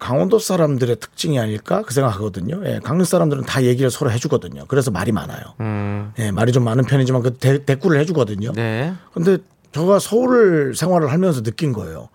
[0.04, 2.62] 강원도 사람들의 특징이 아닐까 그 생각하거든요.
[2.66, 4.66] 예, 강릉 사람들은 다 얘기를 서로 해주거든요.
[4.68, 5.42] 그래서 말이 많아요.
[5.62, 6.12] 음.
[6.20, 8.52] 예, 말이 좀 많은 편이지만 그 대, 대꾸를 해주거든요.
[8.52, 8.94] 네.
[9.14, 9.38] 근데
[9.72, 12.10] 제가 서울 생활을 하면서 느낀 거예요.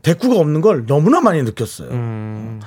[0.00, 1.90] 대꾸가 없는 걸 너무나 많이 느꼈어요.
[1.90, 2.60] 음.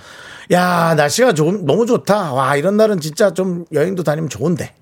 [0.51, 2.33] 야 날씨가 좀 너무 좋다.
[2.33, 4.75] 와 이런 날은 진짜 좀 여행도 다니면 좋은데.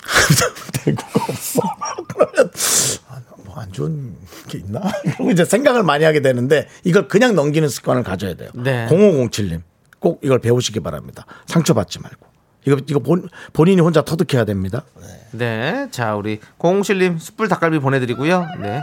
[0.72, 1.60] 대꾸가 없어.
[2.08, 2.50] 그러면
[3.27, 3.27] 뭐
[3.58, 4.14] 안 좋은
[4.48, 4.80] 게 있나?
[5.02, 8.50] 그리고 이제 생각을 많이 하게 되는데 이걸 그냥 넘기는 습관을 가져야 돼요.
[8.54, 8.86] 네.
[8.88, 9.62] 0507님
[9.98, 11.26] 꼭 이걸 배우시기 바랍니다.
[11.46, 12.26] 상처받지 말고.
[12.66, 14.82] 이거 이거 본, 본인이 혼자 터득해야 됩니다.
[15.32, 15.88] 네.
[15.90, 18.46] 자, 우리 공실님 숯불 닭갈비 보내 드리고요.
[18.60, 18.82] 네.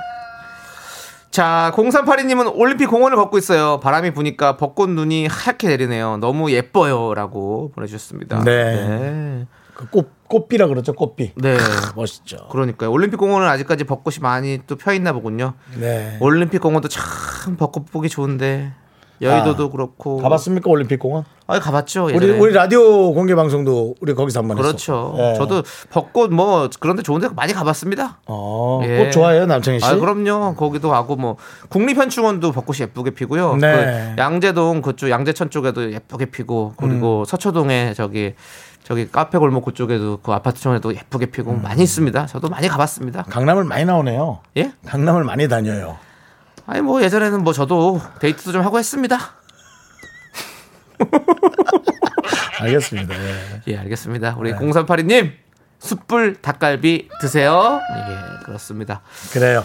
[1.30, 3.80] 자, 0382님은 올림픽 공원을 걷고 있어요.
[3.82, 6.18] 바람이 부니까 벚꽃 눈이 하얗게 내리네요.
[6.18, 7.14] 너무 예뻐요.
[7.14, 8.44] 라고 보내 주셨습니다.
[8.46, 8.74] 네.
[8.74, 9.48] 네.
[9.76, 11.34] 그 꽃, 꽃비라 그러죠, 꽃비.
[11.36, 11.58] 네.
[11.58, 11.64] 크,
[11.96, 12.48] 멋있죠.
[12.50, 12.92] 그러니까요.
[12.92, 15.54] 올림픽 공원은 아직까지 벚꽃이 많이 또 펴 있나 보군요.
[15.80, 16.18] 네.
[16.22, 18.72] 올림픽 공원도 참 벚꽃 보기 좋은데
[19.22, 21.24] 여의도도 그렇고 가봤습니까, 올림픽 공원?
[21.48, 22.06] 아, 가봤죠.
[22.06, 22.38] 우리, 예전에.
[22.40, 25.14] 우리 라디오 공개 방송도 우리 거기서 한번 그렇죠.
[25.16, 25.20] 했었고.
[25.20, 25.34] 예.
[25.36, 28.20] 저도 벚꽃 뭐 그런데 좋은데 많이 가봤습니다.
[28.28, 28.98] 어, 예.
[29.06, 29.86] 꽃 좋아해요, 남창희 씨?
[29.86, 30.56] 아, 그럼요.
[30.56, 31.38] 거기도 하고 뭐
[31.70, 33.56] 국립현충원도 벚꽃이 예쁘게 피고요.
[33.58, 34.16] 네.
[34.16, 37.26] 그 양재동 그쪽 양재천 쪽에도 예쁘게 피고 그리고 음.
[37.26, 38.34] 서초동에 저기
[38.86, 41.64] 저기 카페 골목 그쪽에도 그 아파트촌에도 예쁘게 피고 음.
[41.64, 42.28] 많이 있습니다.
[42.28, 43.24] 저도 많이 가봤습니다.
[43.24, 44.42] 강남을 많이 나오네요.
[44.58, 44.74] 예?
[44.86, 45.98] 강남을 많이 다녀요.
[46.68, 49.18] 아니 뭐 예전에는 뭐 저도 데이트도 좀 하고 했습니다.
[52.62, 53.16] 알겠습니다.
[53.16, 53.62] 예.
[53.68, 54.36] 예, 알겠습니다.
[54.38, 54.60] 우리 네.
[54.60, 55.32] 0382님
[55.86, 57.80] 숯불 닭갈비 드세요.
[57.96, 59.02] 예, 그렇습니다.
[59.32, 59.64] 그래요.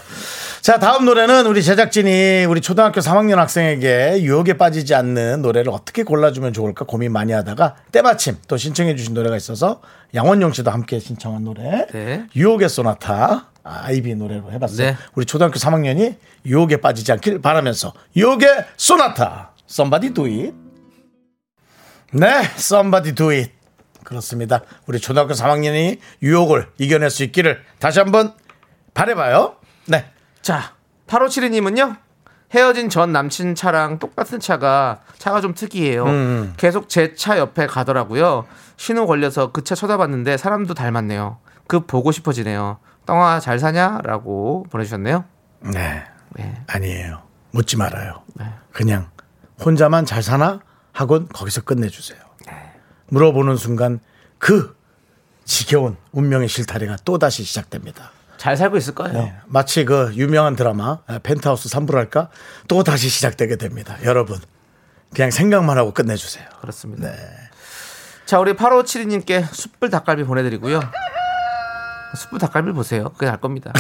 [0.61, 6.53] 자, 다음 노래는 우리 제작진이 우리 초등학교 3학년 학생에게 유혹에 빠지지 않는 노래를 어떻게 골라주면
[6.53, 9.81] 좋을까 고민 많이 하다가 때마침 또 신청해주신 노래가 있어서
[10.15, 11.87] 양원용 씨도 함께 신청한 노래.
[11.93, 12.27] 네.
[12.37, 13.47] 유혹의 소나타.
[13.63, 14.87] 아이비 노래로 해봤어요.
[14.89, 14.97] 네.
[15.15, 19.53] 우리 초등학교 3학년이 유혹에 빠지지 않길 바라면서 유혹의 소나타.
[19.69, 20.53] Somebody do it.
[22.13, 23.60] 네, Somebody do it.
[24.05, 24.63] 그렇습니다.
[24.87, 28.35] 우리 초등학교 3학년이 유혹을 이겨낼 수 있기를 다시 한번
[28.95, 29.57] 바래봐요.
[29.87, 30.07] 네.
[30.43, 30.75] 자,
[31.07, 31.97] 8572님은요.
[32.53, 36.05] 헤어진 전 남친 차랑 똑같은 차가 차가 좀 특이해요.
[36.05, 36.55] 음.
[36.57, 38.47] 계속 제 차 옆에 가더라고요.
[38.77, 41.39] 신호 걸려서 그 차 쳐다봤는데 사람도 닮았네요.
[41.69, 42.79] 그 보고 싶어지네요.
[43.07, 45.25] 떵아 잘 사냐라고 보내주셨네요.
[45.73, 46.03] 네.
[46.31, 46.63] 네.
[46.67, 47.23] 아니에요.
[47.53, 48.23] 묻지 말아요.
[48.73, 49.11] 그냥
[49.65, 50.61] 혼자만 잘 사나?
[50.93, 52.19] 하곤 거기서 끝내주세요.
[53.11, 54.01] 물어보는 순간
[54.39, 54.77] 그
[55.45, 58.13] 지겨운 운명의 실타래가 또다시 시작됩니다.
[58.37, 59.13] 잘 살고 있을 거예요.
[59.13, 59.35] 네.
[59.47, 62.29] 마치 그 유명한 드라마 아, 펜트하우스 3부랄까?
[62.69, 63.99] 또 다시 시작되게 됩니다.
[64.05, 64.39] 여러분.
[65.15, 66.47] 그냥 생각만 하고 끝내주세요.
[66.61, 67.11] 그렇습니다.
[67.11, 67.17] 네.
[68.25, 70.81] 자, 우리 8572님께 숯불 닭갈비 보내드리고요.
[72.17, 73.11] 숯불 닭갈비 보세요.
[73.11, 73.73] 그게 날 겁니다.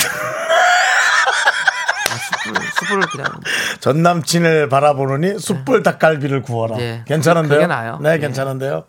[2.10, 2.14] 아,
[2.44, 3.40] 숯불, 숯불 을 그냥.
[3.78, 6.76] 전 남친을 바라보느니 숯불 닭갈비를 구워라.
[6.76, 7.04] 네.
[7.06, 7.98] 괜찮은데요?
[8.00, 8.18] 네, 예.
[8.18, 8.84] 괜찮은데요?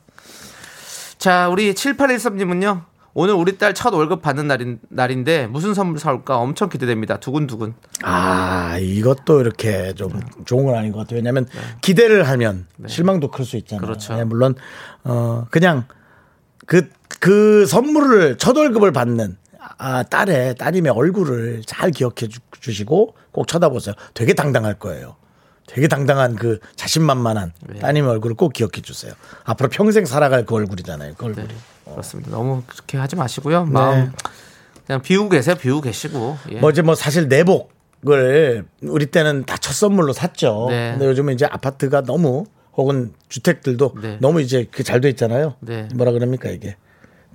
[1.21, 2.85] 자, 우리 7813님은요.
[3.13, 7.17] 오늘 우리 딸 첫 월급 받는 날인, 날인데 무슨 선물 사올까 엄청 기대됩니다.
[7.19, 7.75] 두근두근.
[8.01, 11.17] 아, 이것도 이렇게 좀 좋은 건 아닌 것 같아요.
[11.17, 11.45] 왜냐하면
[11.81, 13.81] 기대를 하면 실망도 클 수 있잖아요.
[13.81, 13.85] 네.
[13.85, 14.15] 그렇죠.
[14.15, 14.55] 네, 물론
[15.03, 15.85] 어 그냥
[16.65, 16.89] 그
[17.21, 19.37] 그 선물을 첫 월급을 받는
[19.77, 23.93] 아, 딸의 따님의 얼굴을 잘 기억해 주, 주시고 꼭 쳐다보세요.
[24.15, 25.15] 되게 당당할 거예요.
[25.67, 27.79] 되게 당당한 그 자신만만한 네.
[27.79, 29.13] 따님의 얼굴을 꼭 기억해 주세요.
[29.45, 31.13] 앞으로 평생 살아갈 그 얼굴이잖아요.
[31.17, 31.47] 그 얼굴이.
[31.47, 31.55] 네,
[31.89, 32.31] 그렇습니다.
[32.31, 33.65] 너무 그렇게 하지 마시고요.
[33.65, 34.11] 마음
[34.85, 35.55] 그냥 비우고 계세요.
[35.55, 36.37] 비우고 계시고.
[36.49, 36.53] 예.
[36.55, 36.59] 네.
[36.59, 40.67] 뭐 이제 뭐 사실 내복을 우리 때는 다 첫 선물로 샀죠.
[40.69, 40.91] 네.
[40.91, 42.45] 근데 요즘은 이제 아파트가 너무
[42.75, 44.17] 혹은 주택들도 네.
[44.19, 45.55] 너무 이제 그 잘 돼 있잖아요.
[45.59, 45.87] 네.
[45.95, 46.75] 뭐라 그럽니까 이게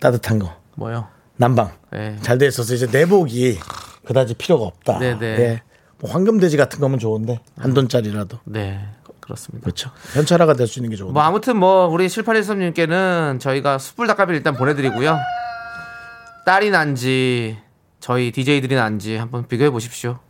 [0.00, 1.08] 따뜻한 거 뭐요?
[1.36, 2.16] 난방 네.
[2.22, 3.58] 잘돼 있어서 이제 내복이
[4.06, 4.98] 그다지 필요가 없다.
[4.98, 5.26] 네, 네.
[5.26, 5.62] 예.
[6.00, 8.80] 뭐 황금돼지 같은 거면 좋은데 한 돈짜리라도 네.
[9.20, 9.64] 그렇습니다.
[9.64, 9.90] 그렇죠.
[10.12, 11.14] 현찰화가 될 수 있는 게 좋은데.
[11.14, 15.18] 뭐 아무튼 뭐 우리 7813님께는 저희가 숯불 닭갈비를 일단 보내드리고요.
[16.44, 17.58] 딸이 난지
[17.98, 20.20] 저희 DJ들이 난지 한번 비교해 보십시오.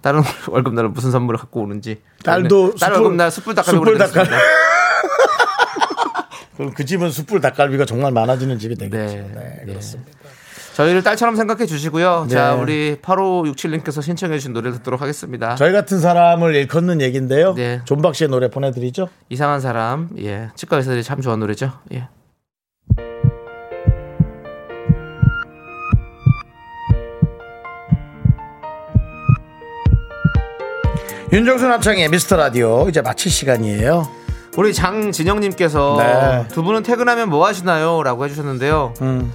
[0.00, 2.02] 다른 월급날은 무슨 선물을 갖고 오는지.
[2.24, 4.36] 딸도 딸 숯불- 월급날 숯불 닭갈비 숯불 보내드렸습니다.
[6.56, 8.96] 그럼 그 집은 숯불 닭갈비가 정말 많아지는 집이 되겠죠.
[9.14, 9.30] 네.
[9.34, 9.64] 네, 네.
[9.66, 10.10] 그렇습니다.
[10.74, 12.26] 저희를 딸처럼 생각해 주시고요.
[12.28, 12.34] 네.
[12.34, 15.56] 자, 우리 8567님께서 신청해 주신 노래 듣도록 하겠습니다.
[15.56, 17.54] 저희 같은 사람을 일컫는 얘기인데요.
[17.54, 17.80] 네.
[17.84, 19.08] 존박 씨의 노래 보내드리죠.
[19.28, 20.50] 이상한 사람, 예.
[20.54, 21.72] 치과 의사들이 참 좋아하는 노래죠.
[21.92, 22.08] 예.
[31.32, 34.08] 윤정수 남창의 미스터 라디오 이제 마칠 시간이에요.
[34.56, 36.48] 우리 장진영님께서 네.
[36.48, 38.02] 두 분은 퇴근하면 뭐 하시나요?
[38.02, 38.94] 라고 해주셨는데요.
[39.00, 39.32] 음.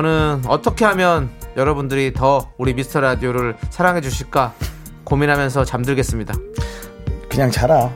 [0.00, 4.54] 저는 어떻게 하면 여러분들이 더 우리 미스터 라디오를 사랑해 주실까
[5.02, 6.32] 고민하면서 잠들겠습니다.
[7.28, 7.90] 그냥 자라.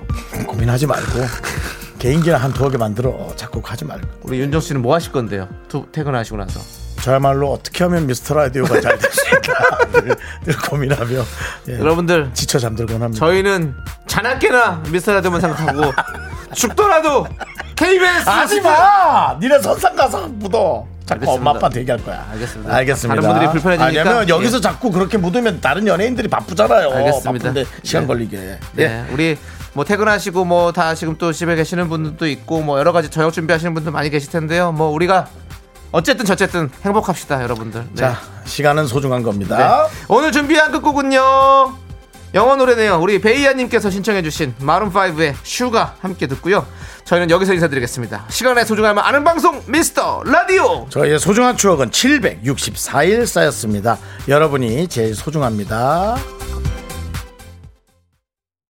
[0.48, 1.20] 고민하지 말고
[2.00, 3.28] 개인기나 한 두어 개 만들어.
[3.36, 4.08] 자꾸 가지 말고.
[4.24, 5.48] 우리 윤정 씨는 뭐 하실 건데요?
[5.68, 6.58] 두, 퇴근하시고 나서.
[7.00, 11.22] 저야말로 어떻게 하면 미스터 라디오가 잘 될까 늘, 늘 고민하며
[11.68, 13.24] 예, 여러분들 지쳐 잠들곤 합니다.
[13.24, 13.72] 저희는
[14.08, 15.92] 자나깨나 미스터 라디오만 생각하고
[16.54, 17.26] 죽더라도
[17.76, 19.36] KBS 하지 마!
[19.40, 20.86] 니네 선상 가서 묻어.
[21.06, 21.30] 자꾸.
[21.32, 22.26] 엄마 아빠 얘기할 거야.
[22.32, 22.74] 알겠습니다.
[22.74, 23.20] 알겠습니다.
[23.20, 24.00] 다른 분들이 불편해지니까.
[24.10, 24.60] 아니면 여기서 예.
[24.60, 26.90] 자꾸 그렇게 묻으면 다른 연예인들이 바쁘잖아요.
[26.90, 27.32] 알겠습니다.
[27.32, 28.06] 바쁜데 시간 네.
[28.06, 28.36] 걸리게.
[28.38, 29.04] 네, 네.
[29.12, 29.36] 우리
[29.74, 33.74] 뭐 퇴근하시고 뭐 다 지금 또 집에 계시는 분들도 있고 뭐 여러 가지 저녁 준비하시는
[33.74, 34.72] 분들 많이 계실 텐데요.
[34.72, 35.28] 뭐 우리가
[35.92, 37.82] 어쨌든 저쨌든 행복합시다, 여러분들.
[37.92, 37.94] 네.
[37.94, 39.56] 자, 시간은 소중한 겁니다.
[39.88, 39.94] 네.
[40.08, 41.83] 오늘 준비한 끝곡은요.
[42.34, 42.98] 영어 노래네요.
[43.00, 46.66] 우리 베이아님께서 신청해주신 Maroon 5의 Sugar 함께 듣고요.
[47.04, 48.24] 저희는 여기서 인사드리겠습니다.
[48.28, 50.86] 시간의 소중함을 아는 방송 미스터 라디오.
[50.90, 53.98] 저희의 소중한 추억은 764일 쌓였습니다.
[54.26, 56.16] 여러분이 제일 소중합니다.